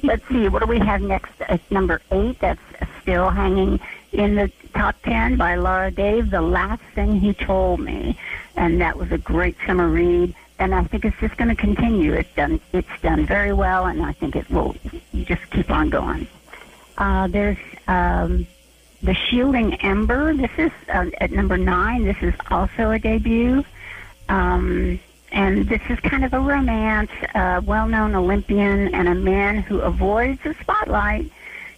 Let's 0.02 0.26
see, 0.28 0.48
what 0.48 0.60
do 0.60 0.66
we 0.66 0.78
have 0.78 1.02
next? 1.02 1.32
At 1.40 1.60
number 1.70 2.00
eight, 2.10 2.38
that's 2.40 2.60
still 3.02 3.28
hanging 3.28 3.78
in 4.12 4.34
the 4.34 4.50
top 4.74 4.96
ten 5.02 5.36
by 5.36 5.56
Laura 5.56 5.90
Dave. 5.90 6.30
The 6.30 6.40
last 6.40 6.82
thing 6.94 7.20
he 7.20 7.34
told 7.34 7.80
me, 7.80 8.18
and 8.56 8.80
that 8.80 8.96
was 8.96 9.12
a 9.12 9.18
great 9.18 9.56
summer 9.66 9.88
read. 9.88 10.34
And 10.58 10.74
I 10.74 10.84
think 10.84 11.04
it's 11.04 11.18
just 11.20 11.36
going 11.36 11.48
to 11.48 11.54
continue. 11.54 12.14
It's 12.14 12.34
done. 12.34 12.58
It's 12.72 12.88
done 13.02 13.26
very 13.26 13.52
well, 13.52 13.86
and 13.86 14.02
I 14.02 14.12
think 14.12 14.36
it 14.36 14.48
will 14.50 14.74
just 15.12 15.50
keep 15.50 15.70
on 15.70 15.90
going. 15.90 16.26
Uh, 16.96 17.26
there's 17.26 17.58
um, 17.88 18.46
the 19.02 19.14
Shielding 19.14 19.74
Ember. 19.74 20.34
This 20.34 20.50
is 20.58 20.72
uh, 20.88 21.06
at 21.20 21.30
number 21.30 21.56
nine. 21.56 22.04
This 22.04 22.16
is 22.22 22.34
also 22.50 22.90
a 22.90 22.98
debut. 22.98 23.64
Um, 24.28 24.98
and 25.32 25.68
this 25.68 25.82
is 25.88 25.98
kind 26.00 26.24
of 26.24 26.32
a 26.32 26.40
romance. 26.40 27.10
A 27.34 27.60
well-known 27.64 28.14
Olympian 28.14 28.94
and 28.94 29.08
a 29.08 29.14
man 29.14 29.58
who 29.58 29.80
avoids 29.80 30.42
the 30.42 30.54
spotlight 30.60 31.30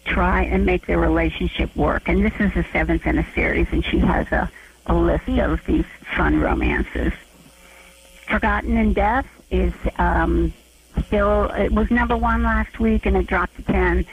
try 0.04 0.42
and 0.44 0.64
make 0.64 0.86
their 0.86 0.98
relationship 0.98 1.74
work. 1.76 2.08
And 2.08 2.24
this 2.24 2.32
is 2.40 2.52
the 2.54 2.64
seventh 2.72 3.06
in 3.06 3.18
a 3.18 3.32
series, 3.34 3.68
and 3.72 3.84
she 3.84 3.98
has 3.98 4.30
a, 4.32 4.50
a 4.86 4.94
list 4.94 5.28
of 5.28 5.64
these 5.66 5.84
fun 6.16 6.40
romances. 6.40 7.12
Forgotten 8.26 8.76
in 8.76 8.92
Death 8.92 9.26
is 9.50 9.72
um, 9.98 10.52
still, 11.06 11.50
it 11.50 11.72
was 11.72 11.90
number 11.90 12.16
one 12.16 12.42
last 12.42 12.80
week, 12.80 13.06
and 13.06 13.16
it 13.16 13.26
dropped 13.26 13.56
to 13.56 13.62
10. 13.62 14.06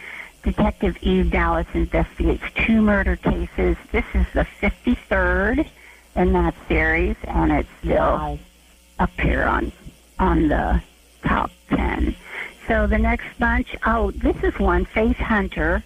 Detective 0.45 0.95
Eve 1.01 1.31
Dallas 1.31 1.65
investigates 1.73 2.43
two 2.55 2.79
murder 2.79 3.15
cases. 3.15 3.75
This 3.91 4.05
is 4.13 4.25
the 4.33 4.45
53rd 4.61 5.67
in 6.15 6.33
that 6.33 6.53
series, 6.67 7.15
and 7.23 7.51
it's 7.51 7.69
still 7.79 7.95
Wow. 7.95 8.39
up 8.99 9.09
here 9.19 9.43
on 9.43 9.71
on 10.19 10.47
the 10.47 10.81
top 11.25 11.49
10. 11.69 12.15
So 12.67 12.85
the 12.87 12.97
next 12.99 13.25
bunch, 13.39 13.75
oh, 13.85 14.11
this 14.11 14.37
is 14.43 14.57
one, 14.59 14.85
Faith 14.85 15.17
Hunter. 15.17 15.83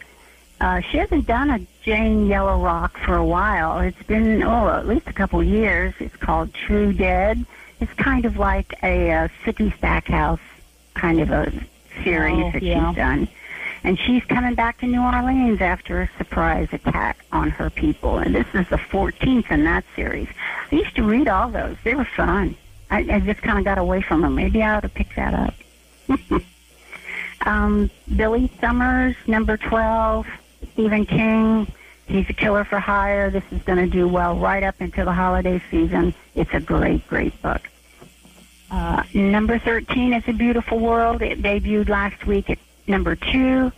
Uh, 0.62 0.82
she 0.82 0.98
hasn't 0.98 1.26
done 1.26 1.50
a 1.50 1.60
Jane 1.84 2.28
Yellowrock 2.28 2.98
for 3.00 3.16
a 3.16 3.26
while. 3.26 3.80
It's 3.80 4.04
been, 4.04 4.44
oh, 4.44 4.68
at 4.70 4.88
least 4.88 5.08
a 5.08 5.14
couple 5.14 5.42
years. 5.42 5.94
It's 6.00 6.16
called 6.18 6.54
True 6.54 6.92
Dead. 6.94 7.44
It's 7.80 7.94
kind 7.94 8.26
of 8.26 8.38
like 8.38 8.74
a 8.84 9.10
uh, 9.12 9.28
Sookie 9.46 9.76
Stackhouse 9.78 10.40
kind 10.96 11.22
of 11.22 11.32
a 11.32 11.50
series 12.04 12.36
Oh, 12.46 12.52
that 12.52 12.62
yeah. 12.62 12.90
she's 12.90 12.96
done. 12.98 13.28
And 13.84 13.98
she's 14.00 14.24
coming 14.26 14.56
back 14.56 14.80
to 14.80 14.88
New 14.88 15.02
Orleans 15.02 15.62
after 15.62 16.02
a 16.02 16.10
surprise 16.18 16.68
attack 16.72 17.26
on 17.32 17.50
her 17.52 17.70
people. 17.70 18.18
And 18.18 18.36
this 18.36 18.48
is 18.54 18.68
the 18.70 18.78
14th 18.78 19.50
in 19.52 19.64
that 19.64 19.86
series. 19.96 20.28
I 20.72 20.76
used 20.76 20.96
to 20.96 21.04
read 21.04 21.28
all 21.28 21.50
those. 21.50 21.78
They 21.84 21.96
were 21.96 22.08
fun. 22.16 22.56
I, 22.92 23.00
I 23.10 23.20
just 23.20 23.42
kind 23.42 23.58
of 23.58 23.66
got 23.66 23.78
away 23.78 24.02
from 24.02 24.22
them. 24.22 24.36
Maybe 24.36 24.62
I 24.64 24.76
ought 24.76 24.82
to 24.82 24.90
pick 24.90 25.16
that 25.16 25.34
up. 25.34 25.54
Um, 27.46 27.90
Billy 28.16 28.52
Summers, 28.60 29.16
number 29.26 29.58
12, 29.58 30.28
Stephen 30.74 31.06
King. 31.06 31.72
He's 32.06 32.30
a 32.30 32.34
killer 32.34 32.66
for 32.66 32.80
hire. 32.80 33.30
This 33.30 33.44
is 33.52 33.62
going 33.64 33.78
to 33.78 33.88
do 33.88 34.08
well 34.08 34.36
right 34.36 34.64
up 34.64 34.82
into 34.82 35.06
the 35.06 35.14
holiday 35.14 35.62
season. 35.70 36.14
It's 36.36 36.54
a 36.54 36.60
great, 36.60 37.08
great 37.08 37.40
book. 37.42 37.62
Uh, 38.72 39.04
number 39.14 39.58
13 39.60 40.14
is 40.14 40.24
A 40.28 40.34
Beautiful 40.34 40.80
World. 40.80 41.22
It 41.22 41.42
debuted 41.42 41.90
last 41.90 42.26
week 42.26 42.50
at 42.50 42.58
number 42.90 43.16
two. 43.16 43.72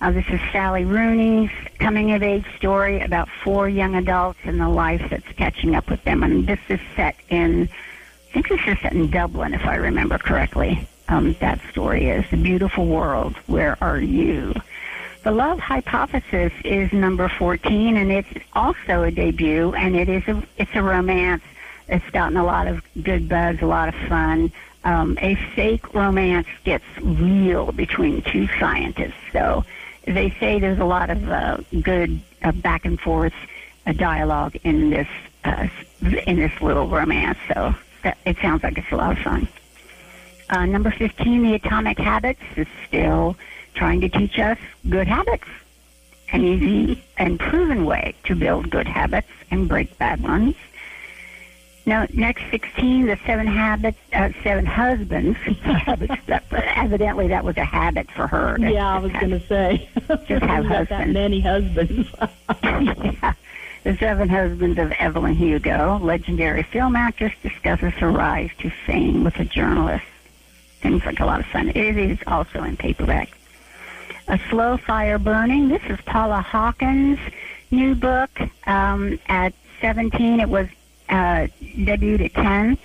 Uh, 0.00 0.10
this 0.10 0.26
is 0.28 0.40
Sally 0.52 0.84
Rooney's 0.84 1.50
coming 1.78 2.12
of 2.12 2.22
age 2.22 2.44
story 2.56 3.00
about 3.00 3.28
four 3.42 3.68
young 3.68 3.94
adults 3.94 4.40
and 4.44 4.60
the 4.60 4.68
life 4.68 5.02
that's 5.08 5.30
catching 5.36 5.74
up 5.74 5.88
with 5.88 6.02
them. 6.04 6.22
And 6.22 6.46
this 6.46 6.58
is 6.68 6.80
set 6.96 7.16
in, 7.28 7.68
I 8.30 8.32
think 8.32 8.48
this 8.48 8.60
is 8.66 8.78
set 8.80 8.92
in 8.92 9.10
Dublin, 9.10 9.54
if 9.54 9.64
I 9.64 9.76
remember 9.76 10.18
correctly. 10.18 10.88
Um, 11.08 11.36
that 11.40 11.60
story 11.70 12.08
is 12.08 12.24
The 12.30 12.36
Beautiful 12.36 12.86
World. 12.86 13.36
Where 13.46 13.78
are 13.82 14.00
you? 14.00 14.54
The 15.22 15.30
Love 15.30 15.58
Hypothesis 15.58 16.52
is 16.64 16.92
number 16.92 17.28
14, 17.28 17.96
and 17.96 18.10
it's 18.10 18.28
also 18.52 19.04
a 19.04 19.10
debut, 19.10 19.72
and 19.74 19.96
it 19.96 20.08
is 20.08 20.26
a, 20.26 20.42
it's 20.58 20.74
a 20.74 20.82
romance 20.82 21.42
it's 21.88 22.08
gotten 22.10 22.36
a 22.36 22.44
lot 22.44 22.66
of 22.66 22.82
good 23.02 23.28
buzz, 23.28 23.60
a 23.60 23.66
lot 23.66 23.88
of 23.88 23.94
fun. 24.08 24.52
Um, 24.84 25.18
a 25.22 25.34
fake 25.34 25.94
romance 25.94 26.46
gets 26.64 26.84
real 27.00 27.72
between 27.72 28.20
two 28.22 28.46
scientists. 28.58 29.14
So 29.32 29.64
they 30.06 30.30
say 30.38 30.60
there's 30.60 30.78
a 30.78 30.84
lot 30.84 31.08
of 31.10 31.28
uh, 31.28 31.58
good 31.82 32.20
uh, 32.42 32.52
back 32.52 32.84
and 32.84 33.00
forth 33.00 33.32
uh, 33.86 33.92
dialogue 33.92 34.56
in 34.62 34.90
this 34.90 35.08
uh, 35.44 35.68
in 36.26 36.36
this 36.36 36.52
little 36.60 36.88
romance. 36.88 37.38
So 37.48 37.74
that, 38.02 38.18
it 38.26 38.36
sounds 38.42 38.62
like 38.62 38.76
it's 38.78 38.92
a 38.92 38.96
lot 38.96 39.12
of 39.12 39.18
fun. 39.18 39.48
Uh, 40.50 40.66
number 40.66 40.90
15, 40.90 41.42
The 41.42 41.54
Atomic 41.54 41.98
Habits, 41.98 42.42
is 42.56 42.66
still 42.86 43.36
trying 43.74 44.00
to 44.02 44.08
teach 44.08 44.38
us 44.38 44.58
good 44.88 45.08
habits. 45.08 45.48
An 46.32 46.44
easy 46.44 47.02
and 47.16 47.38
proven 47.38 47.84
way 47.84 48.14
to 48.24 48.34
build 48.34 48.70
good 48.70 48.86
habits 48.86 49.28
and 49.50 49.68
break 49.68 49.96
bad 49.98 50.22
ones. 50.22 50.56
Now, 51.86 52.06
next 52.14 52.44
16, 52.50 53.06
the 53.06 53.18
seven 53.26 53.46
habits, 53.46 53.98
uh, 54.12 54.30
seven 54.42 54.64
husbands. 54.64 55.36
habits, 55.62 56.14
that, 56.26 56.44
evidently, 56.52 57.28
that 57.28 57.44
was 57.44 57.56
a 57.58 57.64
habit 57.64 58.10
for 58.10 58.26
her. 58.26 58.56
yeah, 58.58 58.94
I 58.94 58.98
was 58.98 59.12
going 59.12 59.30
to 59.30 59.46
say. 59.46 59.88
Just 60.26 60.44
have 60.44 60.64
got 60.68 60.88
that 60.88 60.88
husbands. 60.88 61.14
many 61.14 61.40
husbands. 61.40 62.08
yeah. 62.62 63.34
The 63.82 63.94
Seven 63.98 64.30
Husbands 64.30 64.78
of 64.78 64.92
Evelyn 64.92 65.34
Hugo, 65.34 65.98
legendary 66.02 66.62
film 66.62 66.96
actress, 66.96 67.34
discusses 67.42 67.92
her 67.94 68.10
rise 68.10 68.48
to 68.60 68.70
fame 68.86 69.24
with 69.24 69.38
a 69.38 69.44
journalist. 69.44 70.06
Seems 70.82 71.04
like 71.04 71.20
a 71.20 71.26
lot 71.26 71.40
of 71.40 71.46
fun. 71.46 71.68
It 71.68 71.98
is 71.98 72.18
also 72.26 72.62
in 72.62 72.78
paperback. 72.78 73.36
A 74.28 74.40
Slow 74.48 74.78
Fire 74.78 75.18
Burning. 75.18 75.68
This 75.68 75.82
is 75.90 76.00
Paula 76.06 76.40
Hawkins' 76.40 77.18
new 77.70 77.94
book. 77.94 78.30
Um, 78.66 79.18
at 79.28 79.52
17, 79.82 80.40
it 80.40 80.48
was 80.48 80.66
uh, 81.08 81.48
debuted 81.60 82.24
at 82.26 82.34
10 82.34 82.78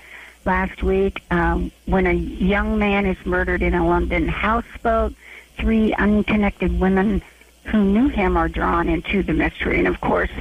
last 0.45 0.83
week. 0.83 1.21
Um, 1.31 1.71
when 1.85 2.07
a 2.07 2.13
young 2.13 2.77
man 2.79 3.05
is 3.05 3.17
murdered 3.25 3.61
in 3.61 3.73
a 3.73 3.85
London 3.85 4.27
houseboat, 4.27 5.13
three 5.57 5.93
unconnected 5.93 6.79
women 6.79 7.21
who 7.65 7.83
knew 7.83 8.07
him 8.09 8.37
are 8.37 8.49
drawn 8.49 8.89
into 8.89 9.23
the 9.23 9.33
mystery. 9.33 9.79
And 9.79 9.87
of 9.87 9.99
course, 10.01 10.31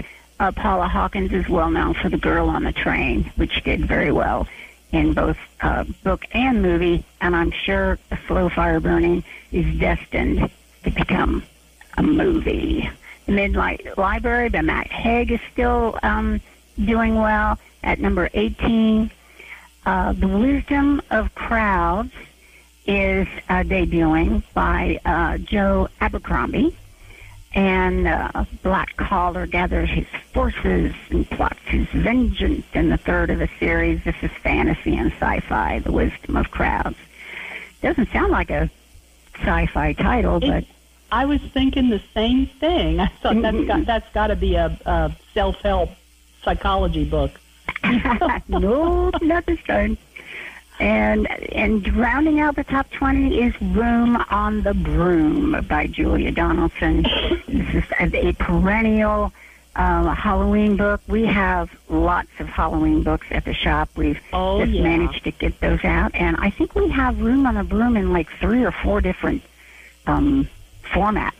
uh, 0.40 0.52
Paula 0.52 0.88
Hawkins 0.88 1.32
is 1.32 1.49
well 1.49 1.70
known 1.70 1.94
for 1.94 2.08
The 2.08 2.18
Girl 2.18 2.49
on 2.49 2.64
the 2.64 2.73
Train, 2.73 3.25
which 3.37 3.62
did 3.64 3.87
very 3.87 4.12
well 4.12 4.47
in 4.92 5.12
both 5.12 5.37
uh, 5.61 5.85
book 6.04 6.25
and 6.32 6.62
movie. 6.62 7.04
And 7.20 7.35
I'm 7.37 7.50
sure 7.50 7.99
A 8.11 8.18
Slow 8.26 8.49
Fire 8.49 8.80
Burning 8.80 9.25
is 9.52 9.78
destined 9.78 10.50
to 10.85 10.90
become 10.90 11.42
a 11.97 12.02
movie. 12.02 12.88
The 13.26 13.32
Midnight 13.32 13.99
Library 13.99 14.49
by 14.49 14.62
Matt 14.62 14.90
Haig 14.90 15.32
is 15.32 15.40
still 15.52 15.99
um, 16.02 16.40
doing 16.85 17.14
well 17.16 17.58
at 17.82 18.00
number 18.00 18.28
18. 18.35 19.11
Uh, 19.87 20.12
the 20.12 20.28
Wisdom 20.28 21.00
of 21.10 21.34
Crowds 21.34 22.12
is 22.86 23.26
uh, 23.49 23.62
debuting 23.62 24.43
by 24.54 25.00
uh, 25.04 25.38
Joe 25.38 25.88
Abercrombie. 26.00 26.76
And 27.54 28.06
uh, 28.06 28.45
Black 28.62 28.97
Collar 28.97 29.47
gathers 29.47 29.88
his 29.88 30.06
forces 30.32 30.95
and 31.10 31.28
plots 31.30 31.58
his 31.64 31.88
vengeance 31.88 32.67
in 32.75 32.91
the 32.91 32.99
third 32.99 33.30
of 33.30 33.38
the 33.38 33.49
series. 33.58 34.04
This 34.04 34.17
is 34.23 34.30
fantasy 34.43 34.97
and 34.97 35.10
sci-fi, 35.12 35.78
The 35.80 35.93
Wisdom 35.93 36.36
of 36.36 36.50
Crowds. 36.50 36.97
Doesn't 37.80 38.10
sound 38.10 38.32
like 38.32 38.50
a 38.50 38.71
sci-fi 39.36 39.95
title, 39.95 40.41
but 40.41 40.64
I 41.10 41.25
was 41.25 41.41
thinking 41.41 41.88
the 41.88 42.02
same 42.12 42.47
thing. 42.47 43.00
I 43.00 43.06
thought 43.06 43.41
that's 43.41 43.64
got, 43.64 43.86
that's 43.86 44.12
got 44.12 44.26
to 44.28 44.36
be 44.36 44.56
a, 44.56 44.78
a 44.84 45.17
self-help 45.32 45.91
psychology 46.42 47.04
book. 47.04 47.30
no, 48.48 49.10
not 49.22 49.46
this 49.46 49.60
time. 49.66 49.96
And 50.80 51.26
and 51.52 51.96
rounding 51.96 52.38
out 52.40 52.54
the 52.54 52.62
top 52.64 52.88
twenty 52.92 53.42
is 53.42 53.60
"Room 53.60 54.16
on 54.30 54.62
the 54.62 54.74
Broom" 54.74 55.66
by 55.68 55.88
Julia 55.88 56.30
Donaldson. 56.30 57.02
this 57.48 57.74
is 57.74 57.84
a, 57.98 58.28
a 58.28 58.32
perennial 58.34 59.32
uh, 59.74 60.10
Halloween 60.14 60.76
book. 60.76 61.00
We 61.08 61.24
have 61.26 61.68
lots 61.88 62.28
of 62.38 62.46
Halloween 62.48 63.02
books 63.02 63.26
at 63.32 63.44
the 63.44 63.54
shop. 63.54 63.88
We've 63.96 64.20
Oh, 64.32 64.60
just 64.60 64.72
yeah. 64.72 64.82
managed 64.84 65.24
to 65.24 65.32
get 65.32 65.58
those 65.60 65.84
out, 65.84 66.14
and 66.14 66.36
I 66.36 66.50
think 66.50 66.76
we 66.76 66.88
have 66.90 67.20
"Room 67.20 67.44
on 67.46 67.56
the 67.56 67.64
Broom" 67.64 67.96
in 67.96 68.12
like 68.12 68.30
three 68.38 68.64
or 68.64 68.70
four 68.70 69.00
different 69.00 69.42
um, 70.06 70.48
formats. 70.92 71.32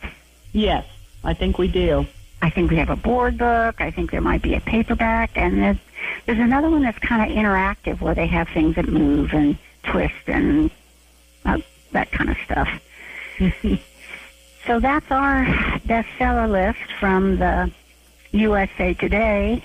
Yes, 0.51 0.85
I 1.23 1.33
think 1.33 1.57
we 1.57 1.69
do. 1.69 2.05
I 2.41 2.49
think 2.49 2.71
we 2.71 2.77
have 2.77 2.89
a 2.89 2.95
board 2.95 3.37
book. 3.37 3.81
I 3.81 3.91
think 3.91 4.11
there 4.11 4.21
might 4.21 4.41
be 4.41 4.55
a 4.55 4.61
paperback, 4.61 5.31
and 5.35 5.61
there's 5.61 5.77
there's 6.25 6.39
another 6.39 6.69
one 6.69 6.83
that's 6.83 6.99
kind 6.99 7.29
of 7.29 7.37
interactive 7.37 7.99
where 8.01 8.15
they 8.15 8.27
have 8.27 8.47
things 8.49 8.75
that 8.75 8.87
move 8.87 9.33
and 9.33 9.57
twist 9.83 10.13
and 10.27 10.71
uh, 11.45 11.59
that 11.91 12.11
kind 12.11 12.29
of 12.29 12.37
stuff. 12.45 12.69
so 14.65 14.79
that's 14.79 15.11
our 15.11 15.45
bestseller 15.85 16.49
list 16.49 16.91
from 16.99 17.37
the 17.37 17.71
USA 18.31 18.93
Today. 18.93 19.63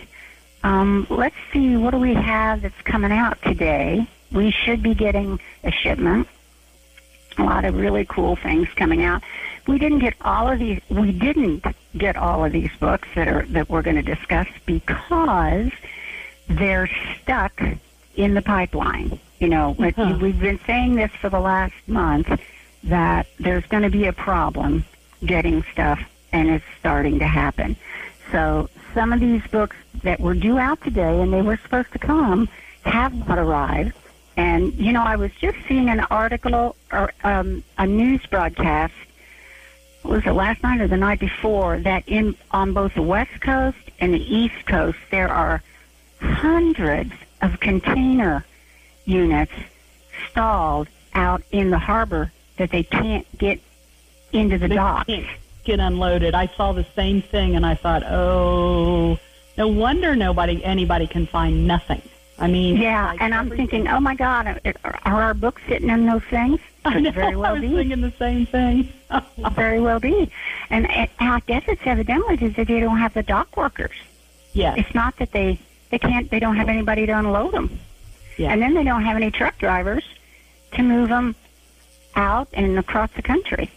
Um, 0.64 1.06
let's 1.10 1.36
see, 1.52 1.76
what 1.76 1.90
do 1.90 1.98
we 1.98 2.14
have 2.14 2.62
that's 2.62 2.80
coming 2.82 3.12
out 3.12 3.40
today? 3.42 4.08
We 4.32 4.50
should 4.50 4.82
be 4.82 4.94
getting 4.94 5.38
a 5.62 5.70
shipment. 5.70 6.26
A 7.38 7.42
lot 7.42 7.64
of 7.64 7.74
really 7.76 8.04
cool 8.04 8.36
things 8.36 8.68
coming 8.76 9.02
out. 9.02 9.22
We 9.66 9.78
didn't 9.78 9.98
get 10.00 10.14
all 10.20 10.48
of 10.50 10.58
these. 10.58 10.80
We 10.88 11.10
didn't 11.12 11.64
get 11.96 12.16
all 12.16 12.44
of 12.44 12.52
these 12.52 12.70
books 12.78 13.08
that 13.14 13.26
are 13.28 13.44
that 13.50 13.68
we're 13.68 13.82
going 13.82 13.96
to 13.96 14.02
discuss 14.02 14.46
because 14.66 15.70
they're 16.48 16.88
stuck 17.22 17.60
in 18.16 18.34
the 18.34 18.42
pipeline. 18.42 19.18
You 19.40 19.48
know, 19.48 19.74
Uh-huh. 19.78 20.18
we've 20.20 20.38
been 20.38 20.60
saying 20.66 20.94
this 20.94 21.10
for 21.20 21.28
the 21.28 21.40
last 21.40 21.74
month 21.86 22.28
that 22.84 23.26
there's 23.40 23.64
going 23.66 23.82
to 23.82 23.90
be 23.90 24.06
a 24.06 24.12
problem 24.12 24.84
getting 25.24 25.64
stuff, 25.72 25.98
and 26.32 26.48
it's 26.50 26.64
starting 26.78 27.18
to 27.18 27.26
happen. 27.26 27.74
So 28.30 28.68
some 28.92 29.12
of 29.12 29.20
these 29.20 29.42
books 29.50 29.76
that 30.02 30.20
were 30.20 30.34
due 30.34 30.58
out 30.58 30.82
today, 30.82 31.20
and 31.20 31.32
they 31.32 31.42
were 31.42 31.56
supposed 31.56 31.90
to 31.92 31.98
come, 31.98 32.48
have 32.84 33.12
not 33.26 33.38
arrived. 33.38 33.92
And 34.36 34.74
you 34.74 34.92
know, 34.92 35.02
I 35.02 35.16
was 35.16 35.30
just 35.40 35.56
seeing 35.68 35.88
an 35.88 36.00
article 36.00 36.76
or 36.92 37.12
um, 37.22 37.62
a 37.78 37.86
news 37.86 38.24
broadcast. 38.26 38.94
Was 40.02 40.26
it 40.26 40.32
last 40.32 40.62
night 40.62 40.80
or 40.80 40.88
the 40.88 40.96
night 40.96 41.20
before? 41.20 41.78
That 41.78 42.04
in 42.06 42.36
on 42.50 42.72
both 42.72 42.94
the 42.94 43.02
West 43.02 43.40
Coast 43.40 43.78
and 44.00 44.12
the 44.12 44.34
East 44.34 44.66
Coast, 44.66 44.98
there 45.10 45.28
are 45.28 45.62
hundreds 46.20 47.12
of 47.40 47.60
container 47.60 48.44
units 49.04 49.52
stalled 50.30 50.88
out 51.14 51.42
in 51.52 51.70
the 51.70 51.78
harbor 51.78 52.32
that 52.56 52.70
they 52.70 52.82
can't 52.82 53.26
get 53.38 53.60
into 54.32 54.58
the 54.58 54.68
docks. 54.68 55.12
get 55.64 55.80
unloaded. 55.80 56.34
I 56.34 56.46
saw 56.48 56.72
the 56.72 56.84
same 56.94 57.22
thing, 57.22 57.56
and 57.56 57.64
I 57.64 57.74
thought, 57.74 58.02
oh, 58.04 59.18
no 59.56 59.68
wonder 59.68 60.14
nobody 60.14 60.62
anybody 60.64 61.06
can 61.06 61.26
find 61.26 61.66
nothing. 61.66 62.02
I 62.38 62.48
mean, 62.48 62.76
Yeah, 62.76 63.06
like 63.06 63.20
and 63.22 63.32
I'm 63.34 63.48
thinking, 63.50 63.86
oh 63.88 64.00
my 64.00 64.14
God, 64.16 64.46
are 64.46 64.74
are 65.04 65.22
our 65.22 65.34
books 65.34 65.62
sitting 65.68 65.88
in 65.90 66.04
those 66.06 66.22
things? 66.24 66.60
I 66.84 66.94
Could 66.94 67.02
know. 67.04 67.10
very 67.12 67.36
well 67.36 67.46
I 67.50 67.52
was 67.52 67.60
be. 67.62 67.68
thinking 67.74 68.00
the 68.00 68.10
same 68.18 68.46
thing. 68.46 68.92
very 69.52 69.80
well 69.80 70.00
be. 70.00 70.30
And, 70.70 70.90
and 70.90 71.08
I 71.20 71.40
guess 71.46 71.62
it's 71.68 71.82
evidently 71.84 72.36
that 72.36 72.66
they 72.66 72.80
don't 72.80 72.98
have 72.98 73.14
the 73.14 73.22
dock 73.22 73.56
workers. 73.56 73.94
yes, 74.52 74.76
It's 74.78 74.94
not 74.94 75.16
that 75.18 75.30
they 75.32 75.58
they 75.90 75.98
can't 75.98 76.28
they 76.30 76.40
don't 76.40 76.56
have 76.56 76.68
anybody 76.68 77.06
to 77.06 77.12
unload 77.12 77.52
them, 77.52 77.78
yes. 78.36 78.50
and 78.52 78.60
then 78.60 78.74
they 78.74 78.82
don't 78.84 79.04
have 79.04 79.16
any 79.16 79.30
truck 79.30 79.56
drivers 79.58 80.02
to 80.72 80.82
move 80.82 81.08
them 81.10 81.36
out 82.16 82.48
and 82.52 82.76
across 82.78 83.10
the 83.14 83.22
country. 83.22 83.70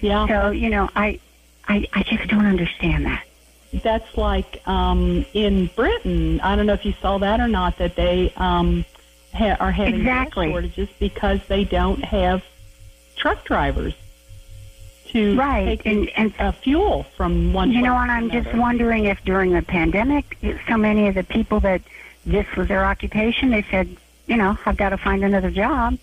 yeah. 0.00 0.26
So 0.28 0.50
you 0.50 0.68
know, 0.68 0.90
I 0.94 1.18
I 1.66 1.86
I 1.94 2.02
just 2.02 2.28
don't 2.28 2.44
understand 2.44 3.06
that. 3.06 3.24
That's 3.72 4.16
like 4.18 4.66
um, 4.68 5.24
in 5.32 5.66
Britain. 5.74 6.40
I 6.40 6.56
don't 6.56 6.66
know 6.66 6.74
if 6.74 6.84
you 6.84 6.94
saw 7.00 7.18
that 7.18 7.40
or 7.40 7.48
not. 7.48 7.78
That 7.78 7.96
they 7.96 8.32
um, 8.36 8.84
ha- 9.32 9.56
are 9.60 9.72
having 9.72 9.94
Exactly. 10.00 10.50
shortages 10.50 10.88
because 10.98 11.40
they 11.48 11.64
don't 11.64 12.04
have 12.04 12.42
truck 13.16 13.44
drivers. 13.44 13.94
to 15.08 15.36
Right, 15.36 15.66
take 15.78 15.84
and- 15.86 16.08
and- 16.16 16.32
uh, 16.38 16.52
fuel 16.52 17.04
from 17.16 17.52
one. 17.52 17.70
You 17.70 17.82
know, 17.82 17.96
and 17.96 18.10
I'm 18.10 18.30
just 18.30 18.52
wondering 18.54 19.04
if 19.06 19.22
during 19.24 19.52
the 19.52 19.60
pandemic, 19.62 20.38
so 20.68 20.76
many 20.78 21.06
of 21.08 21.14
the 21.14 21.22
people 21.24 21.60
that 21.60 21.82
this 22.24 22.46
was 22.56 22.68
their 22.68 22.84
occupation, 22.84 23.50
they 23.50 23.62
said, 23.70 23.94
you 24.26 24.36
know, 24.38 24.56
I've 24.64 24.76
got 24.78 24.90
to 24.90 24.96
find 24.96 25.22
another 25.22 25.50
job, 25.50 25.98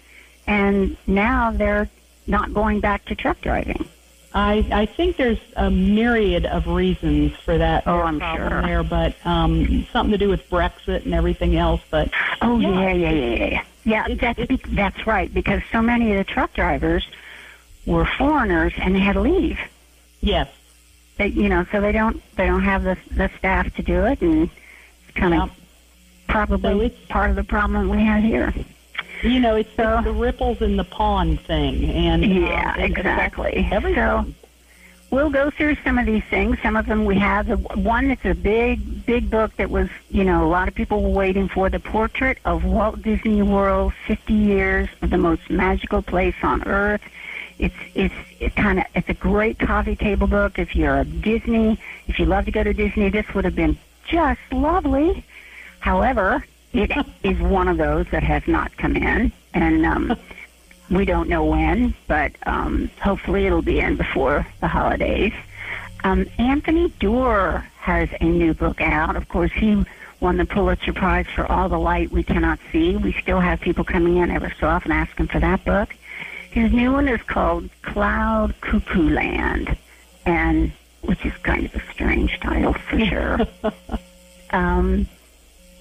and 0.45 0.95
now 1.07 1.49
they're 1.51 1.89
not 2.27 2.53
going 2.53 2.81
back 2.81 3.05
to 3.05 3.15
truck 3.15 3.41
driving. 3.41 3.87
I, 4.33 4.65
I 4.71 4.85
think 4.85 5.17
there's 5.17 5.39
a 5.55 5.71
myriad 5.71 6.45
of 6.45 6.67
reasons 6.67 7.33
for 7.37 7.57
that 7.57 7.83
Oh, 7.87 8.01
I'm 8.01 8.19
problem 8.19 8.49
sure. 8.51 8.61
there, 8.61 8.83
but 8.83 9.15
um, 9.25 9.87
something 9.91 10.11
to 10.11 10.17
do 10.19 10.29
with 10.29 10.47
Brexit 10.49 11.05
and 11.05 11.13
everything 11.15 11.55
else. 11.57 11.81
But 11.89 12.11
Oh 12.41 12.59
Yeah. 12.59 12.91
yeah, 12.91 12.91
yeah, 12.93 13.09
yeah, 13.11 13.45
yeah, 13.45 13.63
yeah. 13.85 14.05
It- 14.07 14.21
that's 14.21 14.39
it- 14.39 14.75
that's 14.75 15.07
right 15.07 15.33
because 15.33 15.61
so 15.71 15.81
many 15.81 16.11
of 16.11 16.17
the 16.17 16.23
truck 16.31 16.53
drivers 16.53 17.07
were 17.87 18.05
foreigners 18.05 18.73
and 18.77 18.93
they 18.95 18.99
had 18.99 19.13
to 19.13 19.21
leave. 19.21 19.59
yes, 20.21 20.47
They, 21.17 21.27
you 21.27 21.49
know, 21.49 21.65
so 21.71 21.81
they 21.81 21.91
don't 21.91 22.21
they 22.35 22.45
don't 22.45 22.61
have 22.63 22.83
the 22.83 22.97
the 23.11 23.29
staff 23.39 23.73
to 23.75 23.81
do 23.81 24.05
it, 24.05 24.21
and 24.21 24.43
it's 24.43 25.17
kind 25.17 25.33
Yeah. 25.33 25.43
of 25.43 25.51
probably 26.27 26.71
So 26.71 26.81
it's- 26.81 27.05
part 27.09 27.31
of 27.31 27.35
the 27.35 27.43
problem 27.43 27.89
we 27.89 28.03
have 28.03 28.21
here. 28.23 28.53
You 29.23 29.39
know, 29.39 29.55
it's, 29.55 29.69
So- 29.75 29.95
it's 29.97 30.05
the 30.05 30.11
ripples 30.13 30.61
in 30.61 30.77
the 30.77 30.83
pond 30.83 31.39
thing, 31.41 31.85
and 31.89 32.23
um, 32.23 32.31
Yeah, 32.31 32.73
affects 32.73 32.97
exactly. 32.97 33.67
Everything. 33.71 33.95
So 33.95 34.25
we'll 35.11 35.29
go 35.29 35.49
through 35.49 35.75
some 35.83 35.97
of 35.97 36.05
these 36.05 36.23
things. 36.29 36.57
Some 36.61 36.75
of 36.75 36.85
them 36.85 37.05
we 37.05 37.17
have. 37.17 37.47
The 37.47 37.57
one 37.57 38.07
that's 38.09 38.25
a 38.25 38.33
big, 38.35 39.05
big 39.05 39.29
book 39.29 39.55
that 39.57 39.69
was, 39.69 39.89
you 40.09 40.23
know, 40.23 40.45
a 40.45 40.49
lot 40.49 40.67
of 40.67 40.75
people 40.75 41.01
were 41.03 41.09
waiting 41.09 41.47
for. 41.49 41.69
The 41.69 41.79
Portrait 41.79 42.37
of 42.45 42.63
Walt 42.65 43.01
Disney 43.01 43.41
World: 43.41 43.93
50 44.07 44.33
Years 44.33 44.89
of 45.01 45.09
the 45.09 45.17
Most 45.17 45.49
Magical 45.49 46.01
Place 46.01 46.35
on 46.43 46.63
Earth. 46.67 47.01
It's 47.57 47.75
it's 47.93 48.13
it 48.39 48.55
kind 48.55 48.79
of 48.79 48.85
it's 48.95 49.09
a 49.09 49.13
great 49.13 49.59
coffee 49.59 49.95
table 49.95 50.27
book. 50.27 50.57
If 50.59 50.75
you're 50.75 50.99
a 50.99 51.03
Disney, 51.05 51.77
if 52.07 52.17
you 52.19 52.25
love 52.25 52.45
to 52.45 52.51
go 52.51 52.63
to 52.63 52.73
Disney, 52.73 53.09
this 53.09 53.25
would 53.33 53.43
have 53.45 53.55
been 53.55 53.77
just 54.07 54.39
lovely. 54.51 55.25
However, 55.79 56.45
it 56.73 56.91
is 57.23 57.39
one 57.39 57.67
of 57.67 57.77
those 57.77 58.05
that 58.11 58.23
has 58.23 58.47
not 58.47 58.75
come 58.77 58.95
in, 58.95 59.31
and 59.53 59.85
um, 59.85 60.15
we 60.91 61.05
don't 61.05 61.29
know 61.29 61.45
when, 61.45 61.93
but 62.07 62.31
um, 62.45 62.89
hopefully 63.01 63.45
it'll 63.45 63.61
be 63.61 63.79
in 63.79 63.95
before 63.95 64.45
the 64.61 64.67
holidays. 64.67 65.33
Um, 66.03 66.27
Anthony 66.37 66.89
Doerr 66.99 67.59
has 67.77 68.09
a 68.21 68.25
new 68.25 68.53
book 68.53 68.81
out. 68.81 69.15
Of 69.15 69.27
course, 69.27 69.51
he 69.51 69.83
won 70.19 70.37
the 70.37 70.45
Pulitzer 70.45 70.93
Prize 70.93 71.27
for 71.33 71.49
All 71.51 71.69
the 71.69 71.79
Light 71.79 72.11
We 72.11 72.23
Cannot 72.23 72.59
See. 72.71 72.95
We 72.95 73.13
still 73.13 73.39
have 73.39 73.59
people 73.59 73.83
coming 73.83 74.17
in 74.17 74.31
ever 74.31 74.51
so 74.59 74.67
often 74.67 74.91
asking 74.91 75.27
for 75.27 75.39
that 75.39 75.63
book. 75.65 75.95
His 76.51 76.71
new 76.71 76.91
one 76.91 77.07
is 77.07 77.21
called 77.23 77.69
Cloud 77.83 78.59
Cuckoo 78.61 79.09
Land, 79.09 79.77
and 80.25 80.71
which 81.01 81.25
is 81.25 81.33
kind 81.43 81.65
of 81.65 81.75
a 81.75 81.81
strange 81.91 82.39
title 82.39 82.73
for 82.73 82.99
sure. 83.05 83.39
um, 84.51 85.07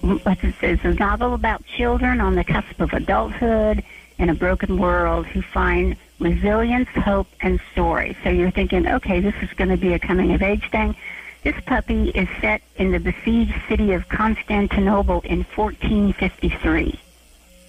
what 0.01 0.43
it 0.43 0.55
says, 0.59 0.79
a 0.83 0.93
novel 0.93 1.33
about 1.33 1.65
children 1.65 2.21
on 2.21 2.35
the 2.35 2.43
cusp 2.43 2.79
of 2.79 2.93
adulthood 2.93 3.83
in 4.17 4.29
a 4.29 4.33
broken 4.35 4.77
world 4.77 5.25
who 5.27 5.41
find 5.41 5.95
resilience, 6.19 6.89
hope, 6.89 7.27
and 7.41 7.59
story. 7.71 8.17
So 8.23 8.29
you're 8.29 8.51
thinking, 8.51 8.87
okay, 8.87 9.19
this 9.19 9.35
is 9.41 9.49
going 9.53 9.69
to 9.69 9.77
be 9.77 9.93
a 9.93 9.99
coming 9.99 10.33
of 10.33 10.41
age 10.41 10.69
thing. 10.71 10.95
This 11.43 11.55
puppy 11.65 12.09
is 12.09 12.27
set 12.41 12.61
in 12.75 12.91
the 12.91 12.99
besieged 12.99 13.55
city 13.69 13.93
of 13.93 14.07
Constantinople 14.09 15.21
in 15.21 15.43
1453. 15.55 16.99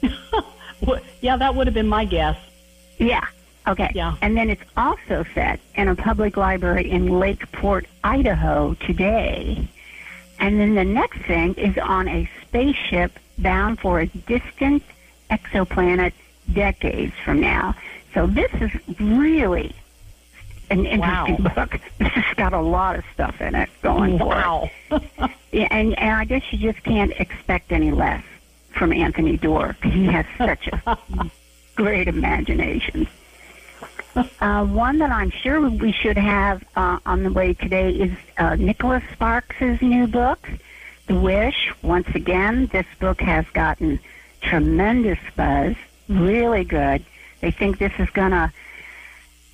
What- 0.81 1.05
yeah, 1.21 1.37
that 1.37 1.55
would 1.55 1.67
have 1.67 1.75
been 1.75 1.89
my 1.89 2.07
guess. 2.07 2.39
Yeah. 2.97 3.27
Okay. 3.69 3.91
Yeah. 3.95 4.17
And 4.23 4.35
then 4.35 4.49
it's 4.49 4.63
also 4.77 5.25
set 5.35 5.61
in 5.75 5.89
a 5.89 5.95
public 5.95 6.39
library 6.39 6.91
in 6.91 7.19
Lakeport, 7.21 7.87
Idaho 8.03 8.75
today. 8.87 9.69
And 10.41 10.59
then 10.59 10.75
the 10.75 10.85
next 10.85 11.21
thing 11.21 11.55
is 11.55 11.77
on 11.79 12.09
a 12.09 12.29
spaceship 12.43 13.13
bound 13.39 13.79
for 13.79 14.01
a 14.01 14.07
distant 14.07 14.83
exoplanet 15.31 16.13
decades 16.53 17.13
from 17.25 17.41
now. 17.41 17.75
So 18.15 18.27
this 18.27 18.51
is 18.55 18.71
really 18.99 19.75
an 20.71 20.87
interesting 20.87 21.45
Wow. 21.45 21.51
book. 21.55 21.81
This 21.99 22.09
has 22.09 22.37
got 22.37 22.53
a 22.53 22.61
lot 22.61 22.97
of 22.97 23.05
stuff 23.15 23.41
in 23.41 23.55
it 23.55 23.69
going 23.83 24.19
for 24.19 24.33
it. 24.33 24.37
Wow. 24.37 24.71
Yeah, 25.53 25.67
and, 25.73 25.99
and 25.99 26.13
I 26.13 26.25
guess 26.27 26.45
you 26.53 26.59
just 26.73 26.85
can't 26.85 27.11
expect 27.19 27.73
any 27.73 27.91
less 27.91 28.23
from 28.73 28.93
Anthony 28.93 29.37
Doerr. 29.37 29.75
He 29.83 30.07
has 30.07 30.25
such 30.39 30.69
a 30.69 30.97
great 31.75 32.07
imagination. 32.07 33.09
Uh, 34.17 34.65
one 34.67 34.99
that 34.99 35.11
I'm 35.13 35.31
sure 35.31 35.61
we 35.69 35.93
should 35.93 36.17
have 36.19 36.65
uh, 36.75 36.99
on 37.07 37.23
the 37.23 37.33
way 37.33 37.55
today 37.55 37.91
is 37.93 38.13
uh, 38.39 38.57
Nicholas 38.57 39.05
Sparks' 39.13 39.81
new 39.81 40.07
book, 40.09 40.49
The 41.07 41.15
Wish. 41.15 41.73
Once 41.83 42.09
again, 42.15 42.67
this 42.73 42.87
book 42.99 43.21
has 43.21 43.47
gotten 43.53 44.01
tremendous 44.41 45.19
buzz, 45.37 45.77
really 46.09 46.65
good. 46.65 47.05
They 47.41 47.53
think 47.53 47.79
this 47.79 47.93
is 47.99 48.11
going 48.11 48.33
to 48.33 48.53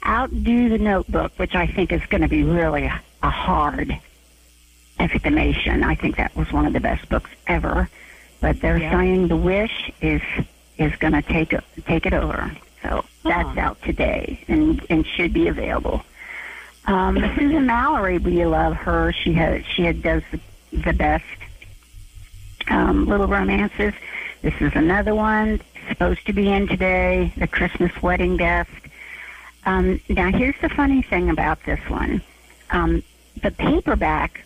outdo 0.06 0.70
The 0.70 0.78
Notebook, 0.78 1.32
which 1.36 1.54
I 1.54 1.66
think 1.66 1.92
is 1.92 2.04
going 2.06 2.22
to 2.22 2.28
be 2.28 2.42
really 2.42 2.84
a, 2.84 3.00
a 3.22 3.30
hard 3.30 3.98
estimation. 4.98 5.84
I 5.84 5.94
think 5.96 6.16
that 6.16 6.34
was 6.34 6.50
one 6.52 6.64
of 6.66 6.72
the 6.72 6.80
best 6.80 7.08
books 7.10 7.30
ever. 7.46 7.90
But 8.40 8.60
they're 8.60 8.78
Yeah. 8.78 8.90
saying 8.92 9.28
The 9.28 9.36
Wish 9.36 9.90
is 10.00 10.22
is 10.78 10.94
going 10.96 11.14
to 11.14 11.22
take 11.22 11.54
take 11.86 12.04
it 12.06 12.12
over. 12.12 12.50
So 12.88 13.04
that's 13.24 13.48
Huh. 13.50 13.60
out 13.60 13.82
today 13.82 14.44
and 14.48 14.84
and 14.90 15.06
should 15.06 15.32
be 15.32 15.48
available. 15.48 16.02
Um, 16.86 17.16
Susan 17.36 17.66
Mallery, 17.66 18.18
we 18.18 18.44
love 18.46 18.74
her. 18.76 19.12
She 19.12 19.32
has 19.34 19.64
she 19.66 19.82
had 19.84 20.02
does 20.02 20.22
the, 20.30 20.40
the 20.72 20.92
best 20.92 21.24
um, 22.68 23.06
little 23.06 23.26
romances. 23.26 23.92
This 24.42 24.54
is 24.60 24.72
another 24.74 25.14
one 25.14 25.60
supposed 25.88 26.24
to 26.26 26.32
be 26.32 26.50
in 26.50 26.66
today. 26.68 27.32
The 27.36 27.46
Christmas 27.46 27.90
Wedding 28.02 28.36
Guest. 28.36 28.70
Um, 29.64 30.00
now 30.08 30.30
here's 30.30 30.54
the 30.60 30.68
funny 30.68 31.02
thing 31.02 31.30
about 31.30 31.62
this 31.64 31.80
one. 31.88 32.22
Um, 32.70 33.02
the 33.42 33.50
paperback 33.50 34.44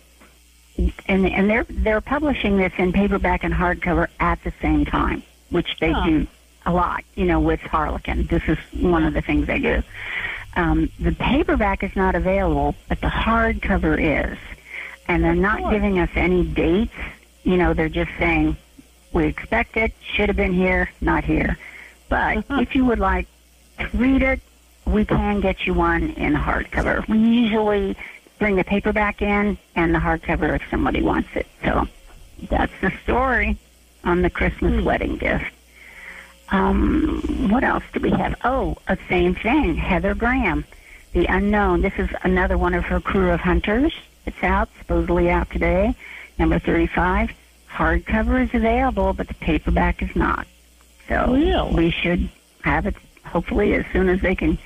and 1.07 1.27
and 1.27 1.47
they're 1.49 1.65
they're 1.69 2.01
publishing 2.01 2.57
this 2.57 2.73
in 2.79 2.91
paperback 2.91 3.43
and 3.43 3.53
hardcover 3.53 4.07
at 4.19 4.43
the 4.43 4.51
same 4.61 4.85
time, 4.85 5.21
which 5.51 5.77
they 5.79 5.93
do 6.05 6.25
a 6.65 6.71
lot. 6.71 7.03
You 7.15 7.25
know, 7.25 7.39
with 7.39 7.59
Harlequin, 7.61 8.27
this 8.27 8.43
is 8.47 8.57
one 8.73 9.03
of 9.03 9.13
the 9.13 9.21
things 9.21 9.47
they 9.47 9.59
do. 9.59 9.83
Um, 10.55 10.89
the 10.99 11.13
paperback 11.13 11.83
is 11.83 11.95
not 11.95 12.15
available, 12.15 12.75
but 12.89 12.99
the 13.01 13.07
hardcover 13.07 13.97
is, 13.99 14.37
and 15.07 15.23
they're 15.23 15.33
not 15.33 15.71
giving 15.71 15.99
us 15.99 16.09
any 16.15 16.43
dates. 16.45 16.93
You 17.43 17.57
know, 17.57 17.73
they're 17.73 17.89
just 17.89 18.11
saying 18.19 18.57
we 19.13 19.25
expect 19.25 19.77
it, 19.77 19.93
should 20.01 20.29
have 20.29 20.35
been 20.35 20.53
here, 20.53 20.89
not 21.01 21.23
here. 21.23 21.57
But 22.09 22.43
if 22.49 22.75
you 22.75 22.85
would 22.85 22.99
like 22.99 23.27
to 23.79 23.89
read 23.93 24.21
it, 24.21 24.41
we 24.85 25.05
can 25.05 25.39
get 25.39 25.65
you 25.65 25.73
one 25.73 26.09
in 26.11 26.33
hardcover. 26.33 27.07
We 27.07 27.17
usually 27.17 27.95
bring 28.39 28.55
the 28.55 28.63
paperback 28.63 29.21
in 29.21 29.57
and 29.75 29.93
the 29.95 29.99
hardcover 29.99 30.55
if 30.55 30.61
somebody 30.69 31.01
wants 31.01 31.29
it. 31.35 31.47
So 31.63 31.87
that's 32.49 32.73
the 32.81 32.91
story 33.03 33.57
on 34.03 34.21
the 34.21 34.29
Christmas 34.29 34.83
wedding 34.83 35.17
gift. 35.17 35.45
Um, 36.51 37.47
what 37.49 37.63
else 37.63 37.83
do 37.93 38.01
we 38.01 38.11
have? 38.11 38.35
Oh, 38.43 38.75
a 38.87 38.97
same 39.09 39.35
thing. 39.35 39.75
Heather 39.75 40.13
Graham, 40.13 40.65
The 41.13 41.25
Unknown. 41.25 41.81
This 41.81 41.93
is 41.97 42.09
another 42.23 42.57
one 42.57 42.73
of 42.73 42.83
her 42.85 42.99
crew 42.99 43.31
of 43.31 43.39
hunters. 43.39 43.93
It's 44.25 44.43
out, 44.43 44.69
supposedly 44.79 45.29
out 45.29 45.49
today. 45.49 45.95
Number 46.37 46.59
35. 46.59 47.31
Hardcover 47.69 48.43
is 48.43 48.53
available, 48.53 49.13
but 49.13 49.27
the 49.29 49.33
paperback 49.35 50.01
is 50.03 50.13
not. 50.15 50.45
So 51.07 51.33
Really? 51.33 51.73
we 51.73 51.91
should 51.91 52.29
have 52.63 52.85
it 52.85 52.95
hopefully 53.25 53.73
as 53.73 53.85
soon 53.93 54.09
as 54.09 54.19
they 54.21 54.35
can 54.35 54.57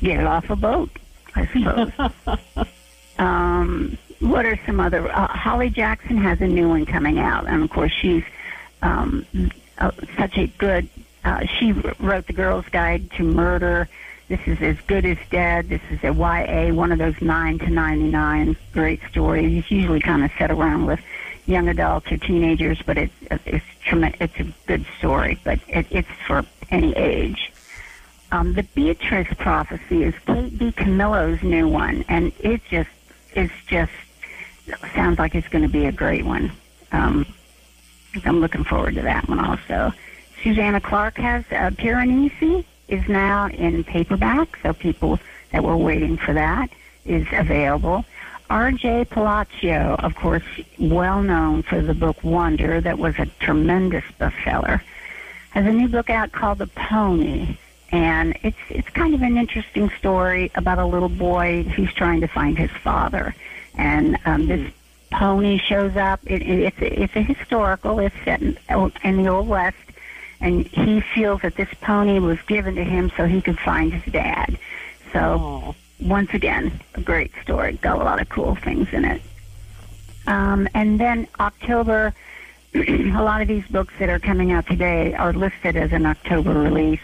get 0.00 0.20
it 0.20 0.26
off 0.26 0.48
a 0.48 0.56
boat, 0.56 0.90
I 1.34 1.46
suppose. 1.46 2.66
um, 3.18 3.98
what 4.20 4.46
are 4.46 4.58
some 4.64 4.78
other? 4.80 5.10
Uh, 5.10 5.26
Holly 5.26 5.70
Jackson 5.70 6.16
has 6.18 6.40
a 6.40 6.46
new 6.46 6.68
one 6.68 6.86
coming 6.86 7.18
out, 7.18 7.46
and 7.46 7.62
of 7.64 7.70
course 7.70 7.92
she's 7.92 8.24
um, 8.82 9.26
uh, 9.78 9.90
such 10.16 10.38
a 10.38 10.46
good. 10.58 10.88
Uh, 11.26 11.44
she 11.44 11.72
wrote 11.72 12.26
the 12.28 12.32
Girl's 12.32 12.68
Guide 12.68 13.10
to 13.12 13.24
Murder. 13.24 13.88
This 14.28 14.40
is 14.46 14.62
as 14.62 14.76
good 14.86 15.04
as 15.04 15.18
dead. 15.28 15.68
This 15.68 15.82
is 15.90 16.02
a 16.04 16.12
YA, 16.12 16.72
one 16.72 16.92
of 16.92 16.98
those 16.98 17.20
nine 17.20 17.58
to 17.58 17.68
ninety 17.68 18.08
nine 18.10 18.56
great 18.72 19.00
stories. 19.10 19.58
It's 19.58 19.70
usually 19.70 20.00
kind 20.00 20.24
of 20.24 20.30
set 20.38 20.52
around 20.52 20.86
with 20.86 21.00
young 21.46 21.68
adults 21.68 22.10
or 22.12 22.16
teenagers, 22.16 22.80
but 22.86 22.96
it's 22.96 23.12
it's. 23.44 23.64
It's 23.88 24.40
a 24.40 24.52
good 24.66 24.84
story, 24.98 25.38
but 25.44 25.60
it, 25.68 25.86
it's 25.90 26.08
for 26.26 26.44
any 26.70 26.92
age. 26.96 27.52
Um, 28.32 28.54
the 28.54 28.64
Beatrice 28.64 29.32
Prophecy 29.38 30.02
is 30.02 30.14
Kate 30.26 30.58
DiCamillo's 30.58 31.42
new 31.44 31.68
one, 31.68 32.04
and 32.08 32.32
it 32.40 32.62
just 32.68 32.90
it's 33.34 33.52
just 33.68 33.92
sounds 34.94 35.20
like 35.20 35.36
it's 35.36 35.46
going 35.48 35.62
to 35.62 35.68
be 35.68 35.86
a 35.86 35.92
great 35.92 36.24
one. 36.24 36.50
Um, 36.90 37.26
I'm 38.24 38.40
looking 38.40 38.64
forward 38.64 38.96
to 38.96 39.02
that 39.02 39.28
one 39.28 39.38
also. 39.38 39.92
Susanna 40.46 40.80
Clarke 40.80 41.18
has 41.18 41.44
uh, 41.50 41.70
Piranesi, 41.70 42.64
is 42.86 43.08
now 43.08 43.48
in 43.48 43.82
paperback, 43.82 44.56
so 44.62 44.72
people 44.72 45.18
that 45.50 45.64
were 45.64 45.76
waiting 45.76 46.16
for 46.16 46.34
that 46.34 46.70
is 47.04 47.26
available. 47.32 48.04
R.J. 48.48 49.06
Palacio, 49.06 49.96
of 49.98 50.14
course, 50.14 50.44
well 50.78 51.20
known 51.20 51.64
for 51.64 51.82
the 51.82 51.94
book 51.94 52.22
Wonder, 52.22 52.80
that 52.80 52.96
was 52.96 53.18
a 53.18 53.26
tremendous 53.40 54.04
bestseller, 54.20 54.82
has 55.50 55.66
a 55.66 55.72
new 55.72 55.88
book 55.88 56.10
out 56.10 56.30
called 56.30 56.58
The 56.58 56.68
Pony, 56.68 57.56
and 57.90 58.38
it's 58.44 58.56
it's 58.70 58.88
kind 58.90 59.16
of 59.16 59.22
an 59.22 59.36
interesting 59.36 59.90
story 59.98 60.52
about 60.54 60.78
a 60.78 60.86
little 60.86 61.08
boy 61.08 61.64
who's 61.64 61.92
trying 61.92 62.20
to 62.20 62.28
find 62.28 62.56
his 62.56 62.70
father, 62.70 63.34
and 63.74 64.16
um, 64.24 64.46
this 64.46 64.70
pony 65.10 65.58
shows 65.58 65.96
up. 65.96 66.20
It, 66.24 66.42
it, 66.42 66.60
it's 66.60 66.76
it's 66.80 67.16
a 67.16 67.22
historical. 67.22 67.98
It's 67.98 68.14
set 68.24 68.40
in, 68.42 68.56
in 69.02 69.16
the 69.16 69.26
old 69.26 69.48
west, 69.48 69.76
and 70.40 70.66
he 70.66 71.00
feels 71.00 71.40
that 71.42 71.56
this 71.56 71.68
pony 71.80 72.18
was 72.18 72.38
given 72.46 72.74
to 72.76 72.84
him 72.84 73.10
so 73.16 73.26
he 73.26 73.40
could 73.40 73.58
find 73.58 73.92
his 73.92 74.12
dad. 74.12 74.58
So 75.12 75.20
Oh. 75.20 75.74
once 76.00 76.32
again, 76.34 76.80
a 76.94 77.00
great 77.00 77.32
story. 77.42 77.78
Got 77.82 77.98
a 78.00 78.04
lot 78.04 78.20
of 78.20 78.28
cool 78.28 78.54
things 78.56 78.88
in 78.92 79.04
it. 79.04 79.22
Um, 80.26 80.68
and 80.74 80.98
then 81.00 81.26
October, 81.40 82.12
a 82.74 83.22
lot 83.22 83.40
of 83.40 83.48
these 83.48 83.66
books 83.68 83.94
that 83.98 84.08
are 84.08 84.18
coming 84.18 84.52
out 84.52 84.66
today 84.66 85.14
are 85.14 85.32
listed 85.32 85.76
as 85.76 85.92
an 85.92 86.04
October 86.06 86.52
release. 86.52 87.00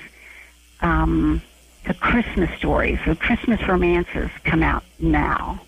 Um, 0.81 1.41
the 1.85 1.95
Christmas 1.95 2.51
stories, 2.59 2.99
the 3.07 3.17
Christmas 3.17 3.61
romances 3.67 4.31
come 4.45 4.63
out 4.63 4.85
now, 4.99 5.61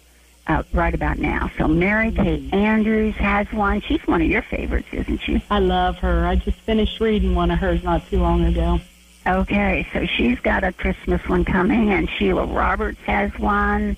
uh, 0.46 0.62
right 0.72 0.94
about 0.94 1.18
now. 1.18 1.50
So 1.56 1.66
Mary 1.66 2.12
Kay 2.12 2.48
Andrews 2.52 3.14
has 3.16 3.50
one. 3.52 3.80
She's 3.80 4.06
one 4.06 4.20
of 4.22 4.28
your 4.28 4.42
favorites, 4.42 4.88
isn't 4.92 5.18
she? 5.18 5.42
I 5.50 5.58
love 5.58 5.98
her. 5.98 6.26
I 6.26 6.36
just 6.36 6.58
finished 6.58 7.00
reading 7.00 7.34
one 7.34 7.50
of 7.50 7.58
hers 7.58 7.82
not 7.82 8.06
too 8.08 8.20
long 8.20 8.44
ago. 8.44 8.80
Okay, 9.26 9.86
so 9.92 10.04
she's 10.04 10.38
got 10.40 10.64
a 10.64 10.72
Christmas 10.72 11.26
one 11.28 11.46
coming, 11.46 11.90
and 11.92 12.08
Sheila 12.10 12.44
Roberts 12.44 13.00
has 13.06 13.32
one. 13.38 13.96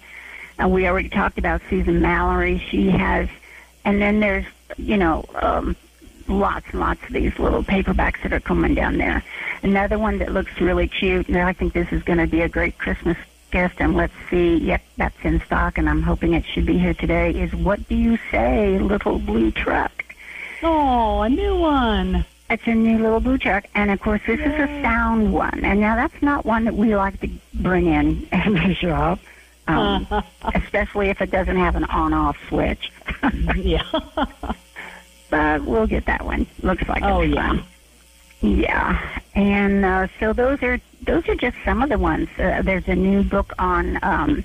And 0.59 0.73
we 0.73 0.87
already 0.87 1.09
talked 1.09 1.39
about 1.39 1.61
Susan 1.69 2.01
Mallery. 2.01 2.63
She 2.71 2.91
has, 2.91 3.29
and 3.85 4.01
then 4.01 4.21
there's, 4.21 4.47
you 4.77 4.97
know, 4.97 5.25
um, 5.35 5.75
lots 6.29 6.67
and 6.71 6.81
lots 6.81 7.03
of 7.03 7.13
these 7.13 7.37
little 7.39 7.63
paperbacks 7.63 8.23
that 8.23 8.33
are 8.33 8.41
coming 8.41 8.75
down 8.75 8.99
there. 8.99 9.23
Another 9.63 9.99
one 9.99 10.19
that 10.19 10.33
looks 10.33 10.61
really 10.61 10.87
cute, 10.87 11.29
and 11.29 11.37
I 11.39 11.53
think 11.53 11.73
this 11.73 11.89
is 11.91 12.03
going 12.05 12.19
to 12.19 12.27
be 12.27 12.43
a 12.43 12.49
great 12.49 12.79
Christmas 12.79 13.17
And 13.57 13.97
let's 13.97 14.13
see, 14.29 14.59
yep, 14.59 14.83
that's 14.99 15.17
in 15.25 15.41
stock, 15.41 15.79
and 15.79 15.89
I'm 15.89 16.03
hoping 16.03 16.35
it 16.35 16.45
should 16.45 16.67
be 16.67 16.77
here 16.77 16.93
today. 16.93 17.31
Is 17.31 17.55
What 17.55 17.89
Do 17.89 17.95
You 17.97 18.19
Say, 18.31 18.79
Little 18.79 19.19
Blue 19.19 19.51
Truck? 19.51 20.05
Oh, 20.63 21.23
a 21.23 21.29
new 21.31 21.57
one. 21.57 22.27
It's 22.51 22.67
a 22.67 22.75
new 22.75 22.99
little 22.99 23.19
blue 23.21 23.39
truck, 23.39 23.65
and 23.75 23.91
of 23.91 23.99
course, 24.01 24.21
this 24.27 24.39
is 24.41 24.47
a 24.53 24.67
sound 24.83 25.33
one. 25.33 25.65
And 25.65 25.81
now 25.81 25.97
that's 25.97 26.21
not 26.21 26.45
one 26.45 26.65
that 26.67 26.75
we 26.75 26.95
like 26.95 27.19
to 27.23 27.31
bring 27.55 27.87
in 27.87 28.29
every 28.33 28.75
shop, 28.75 29.21
um, 29.69 30.07
especially 30.55 31.09
if 31.09 31.23
it 31.23 31.31
doesn't 31.31 31.57
have 31.57 31.77
an 31.77 31.85
on-off 31.85 32.37
switch. 32.49 32.93
yeah. 33.57 33.83
but 35.31 35.65
we'll 35.65 35.87
get 35.87 36.05
that 36.05 36.27
one. 36.27 36.47
Looks 36.63 36.87
like 36.89 37.03
Oh, 37.03 37.23
yeah. 37.23 37.49
fun. 37.49 37.65
Yeah, 38.47 39.21
and 39.35 39.85
uh, 39.85 40.07
so 40.21 40.33
those 40.33 40.63
are 40.63 40.81
those 41.03 41.29
are 41.29 41.35
just 41.35 41.57
some 41.65 41.83
of 41.83 41.89
the 41.89 41.99
ones. 41.99 42.29
Uh, 42.39 42.63
there's 42.63 42.87
a 42.87 42.95
new 42.95 43.25
book 43.25 43.53
on 43.59 43.99
um, 44.05 44.45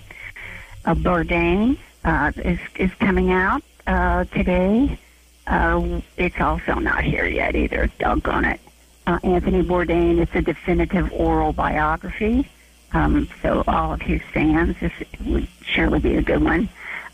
uh, 0.85 0.95
Bourdain 0.95 1.77
uh, 2.03 2.31
is 2.37 2.59
is 2.77 2.91
coming 2.95 3.31
out 3.31 3.61
uh, 3.85 4.25
today. 4.25 4.97
Uh, 5.45 6.01
it's 6.17 6.41
also 6.41 6.75
not 6.75 7.03
here 7.03 7.27
yet 7.27 7.55
either. 7.55 7.91
Doggone 7.99 8.45
it. 8.45 8.59
Uh, 9.05 9.19
Anthony 9.23 9.61
Bourdain. 9.61 10.17
It's 10.19 10.33
a 10.33 10.41
definitive 10.41 11.11
oral 11.13 11.53
biography. 11.53 12.49
Um, 12.93 13.29
so 13.43 13.63
all 13.67 13.93
of 13.93 14.01
his 14.01 14.21
fans, 14.33 14.75
this 14.79 14.91
would 15.23 15.47
surely 15.61 15.99
be 15.99 16.15
a 16.15 16.23
good 16.23 16.43
one. 16.43 16.69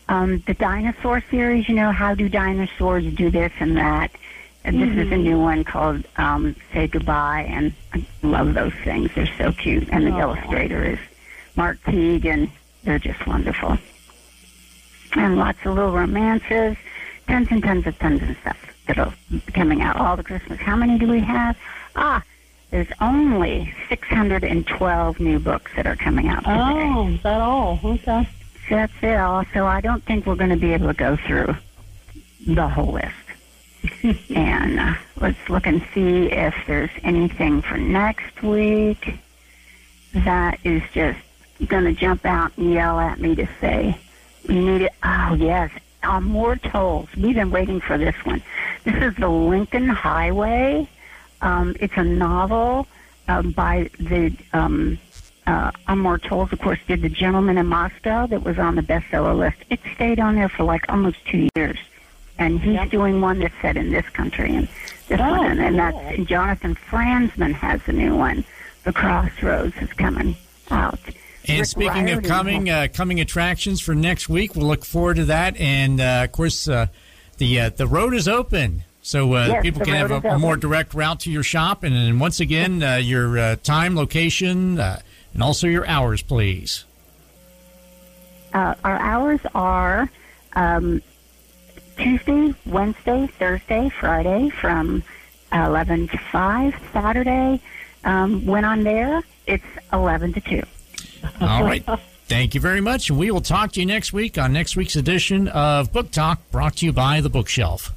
Um, 0.08 0.42
the 0.46 0.54
dinosaur 0.54 1.22
series, 1.30 1.68
you 1.68 1.74
know, 1.74 1.92
how 1.92 2.14
do 2.14 2.30
dinosaurs 2.30 3.04
do 3.12 3.30
this 3.30 3.52
and 3.60 3.76
that? 3.76 4.10
And 4.68 4.82
this 4.82 5.06
is 5.06 5.10
a 5.10 5.16
new 5.16 5.38
one 5.38 5.64
called 5.64 6.04
um, 6.18 6.54
Say 6.74 6.88
Goodbye, 6.88 7.46
and 7.48 7.72
I 7.94 8.04
love 8.22 8.52
those 8.52 8.74
things. 8.84 9.10
They're 9.14 9.26
so 9.38 9.50
cute. 9.50 9.88
And 9.90 10.06
the 10.06 10.10
Aw. 10.10 10.20
illustrator 10.20 10.84
is 10.84 10.98
Mark 11.56 11.82
Teague, 11.86 12.26
and 12.26 12.50
they're 12.84 12.98
just 12.98 13.26
wonderful. 13.26 13.78
And 15.14 15.38
lots 15.38 15.58
of 15.64 15.74
little 15.74 15.92
romances, 15.92 16.76
tons 17.26 17.48
and 17.50 17.62
tons 17.62 17.86
of 17.86 17.98
tons 17.98 18.20
of 18.20 18.36
stuff 18.42 18.58
that 18.88 18.98
are 18.98 19.14
coming 19.54 19.80
out. 19.80 19.96
All 19.96 20.18
the 20.18 20.22
Christmas. 20.22 20.60
How 20.60 20.76
many 20.76 20.98
do 20.98 21.08
we 21.08 21.20
have? 21.20 21.56
Ah, 21.96 22.22
there's 22.70 22.92
only 23.00 23.72
612 23.88 25.18
new 25.18 25.38
books 25.38 25.72
that 25.76 25.86
are 25.86 25.96
coming 25.96 26.28
out 26.28 26.40
today. 26.40 26.92
Oh, 26.94 27.08
is 27.08 27.22
that 27.22 27.40
all? 27.40 27.80
Okay. 27.82 28.28
So 28.68 28.74
that's 28.74 28.92
it 29.00 29.16
all. 29.16 29.46
So 29.54 29.66
I 29.66 29.80
don't 29.80 30.04
think 30.04 30.26
we're 30.26 30.34
going 30.34 30.50
to 30.50 30.56
be 30.56 30.74
able 30.74 30.88
to 30.88 30.92
go 30.92 31.16
through 31.16 31.56
the 32.46 32.68
whole 32.68 32.92
list. 32.92 33.14
And 34.30 34.78
uh, 34.78 34.94
let's 35.20 35.48
look 35.48 35.66
and 35.66 35.84
see 35.94 36.26
if 36.32 36.54
there's 36.66 36.90
anything 37.02 37.62
for 37.62 37.76
next 37.76 38.42
week 38.42 39.14
that 40.14 40.58
is 40.64 40.82
just 40.92 41.18
going 41.66 41.84
to 41.84 41.92
jump 41.92 42.24
out 42.24 42.56
and 42.56 42.72
yell 42.72 42.98
at 42.98 43.20
me 43.20 43.34
to 43.34 43.48
say, 43.60 43.98
we 44.48 44.54
need 44.54 44.82
it. 44.82 44.92
Oh, 45.02 45.36
yes. 45.38 45.70
Amor 46.02 46.56
Towles. 46.56 47.08
We've 47.16 47.34
been 47.34 47.50
waiting 47.50 47.80
for 47.80 47.98
this 47.98 48.14
one. 48.24 48.42
This 48.84 48.94
is 48.94 49.14
The 49.16 49.28
Lincoln 49.28 49.88
Highway. 49.88 50.88
Um, 51.40 51.76
it's 51.80 51.96
a 51.96 52.04
novel 52.04 52.86
um, 53.26 53.50
by 53.52 53.90
the 53.98 54.34
um, 54.52 54.98
uh, 55.46 55.72
Amor 55.88 56.18
Towles, 56.18 56.52
of 56.52 56.60
course, 56.60 56.78
did 56.86 57.02
The 57.02 57.08
Gentleman 57.08 57.58
in 57.58 57.66
Moscow 57.66 58.26
that 58.26 58.42
was 58.42 58.58
on 58.58 58.76
the 58.76 58.82
bestseller 58.82 59.36
list. 59.36 59.58
It 59.70 59.80
stayed 59.94 60.20
on 60.20 60.36
there 60.36 60.48
for 60.48 60.64
like 60.64 60.84
almost 60.88 61.18
two 61.26 61.48
years. 61.56 61.78
And 62.38 62.60
he's 62.60 62.74
Yep. 62.74 62.90
doing 62.90 63.20
one 63.20 63.40
that's 63.40 63.54
set 63.60 63.76
in 63.76 63.90
this 63.90 64.08
country 64.10 64.54
and 64.54 64.68
this 65.08 65.20
Oh, 65.20 65.38
one. 65.38 65.50
And, 65.52 65.60
and 65.60 65.78
that's 65.78 65.96
and 66.16 66.26
Jonathan 66.28 66.76
Franzman 66.90 67.52
has 67.54 67.80
a 67.86 67.92
new 67.92 68.14
one. 68.16 68.44
The 68.84 68.92
Crossroads 68.92 69.74
is 69.80 69.92
coming 69.94 70.36
out. 70.70 71.00
And 71.48 71.58
Rick 71.60 71.66
speaking 71.66 72.10
of 72.10 72.22
coming 72.22 72.66
has- 72.66 72.90
uh, 72.90 72.92
coming 72.94 73.20
attractions 73.20 73.80
for 73.80 73.94
next 73.94 74.28
week, 74.28 74.54
we'll 74.54 74.66
look 74.68 74.84
forward 74.84 75.16
to 75.16 75.24
that. 75.26 75.56
And 75.56 76.00
uh, 76.00 76.22
of 76.24 76.32
course, 76.32 76.68
uh, 76.68 76.86
the 77.38 77.60
uh, 77.60 77.70
the 77.70 77.86
road 77.86 78.14
is 78.14 78.28
open, 78.28 78.82
so 79.02 79.32
uh, 79.34 79.46
Yes, 79.48 79.62
people 79.62 79.80
can 79.84 79.94
have 79.94 80.10
a, 80.24 80.28
a 80.30 80.38
more 80.38 80.56
direct 80.56 80.92
route 80.94 81.20
to 81.20 81.30
your 81.30 81.42
shop. 81.42 81.82
And, 81.84 81.94
then 81.96 82.18
once 82.18 82.38
again, 82.40 82.82
uh, 82.82 82.96
your 82.96 83.38
uh, 83.38 83.56
time, 83.62 83.94
location, 83.96 84.78
uh, 84.78 85.00
and 85.34 85.42
also 85.42 85.66
your 85.66 85.86
hours, 85.86 86.20
please. 86.22 86.84
uh, 88.52 88.74
our 88.84 88.98
hours 88.98 89.40
are 89.54 90.10
um, 90.54 91.00
Tuesday, 91.98 92.54
Wednesday, 92.66 93.26
Thursday, 93.26 93.88
Friday 93.88 94.50
from 94.50 95.02
11 95.52 96.08
to 96.08 96.18
5. 96.18 96.74
Saturday, 96.92 97.60
um, 98.04 98.46
when 98.46 98.64
I'm 98.64 98.82
there, 98.84 99.22
it's 99.46 99.64
11 99.92 100.32
to 100.34 100.40
2. 100.40 100.62
All 101.40 101.64
right. 101.64 101.84
Thank 102.26 102.54
you 102.54 102.60
very 102.60 102.80
much. 102.80 103.10
We 103.10 103.30
will 103.30 103.40
talk 103.40 103.72
to 103.72 103.80
you 103.80 103.86
next 103.86 104.12
week 104.12 104.36
on 104.36 104.52
next 104.52 104.76
week's 104.76 104.96
edition 104.96 105.48
of 105.48 105.92
Book 105.92 106.10
Talk, 106.10 106.50
brought 106.50 106.76
to 106.76 106.86
you 106.86 106.92
by 106.92 107.20
The 107.20 107.30
Bookshelf. 107.30 107.94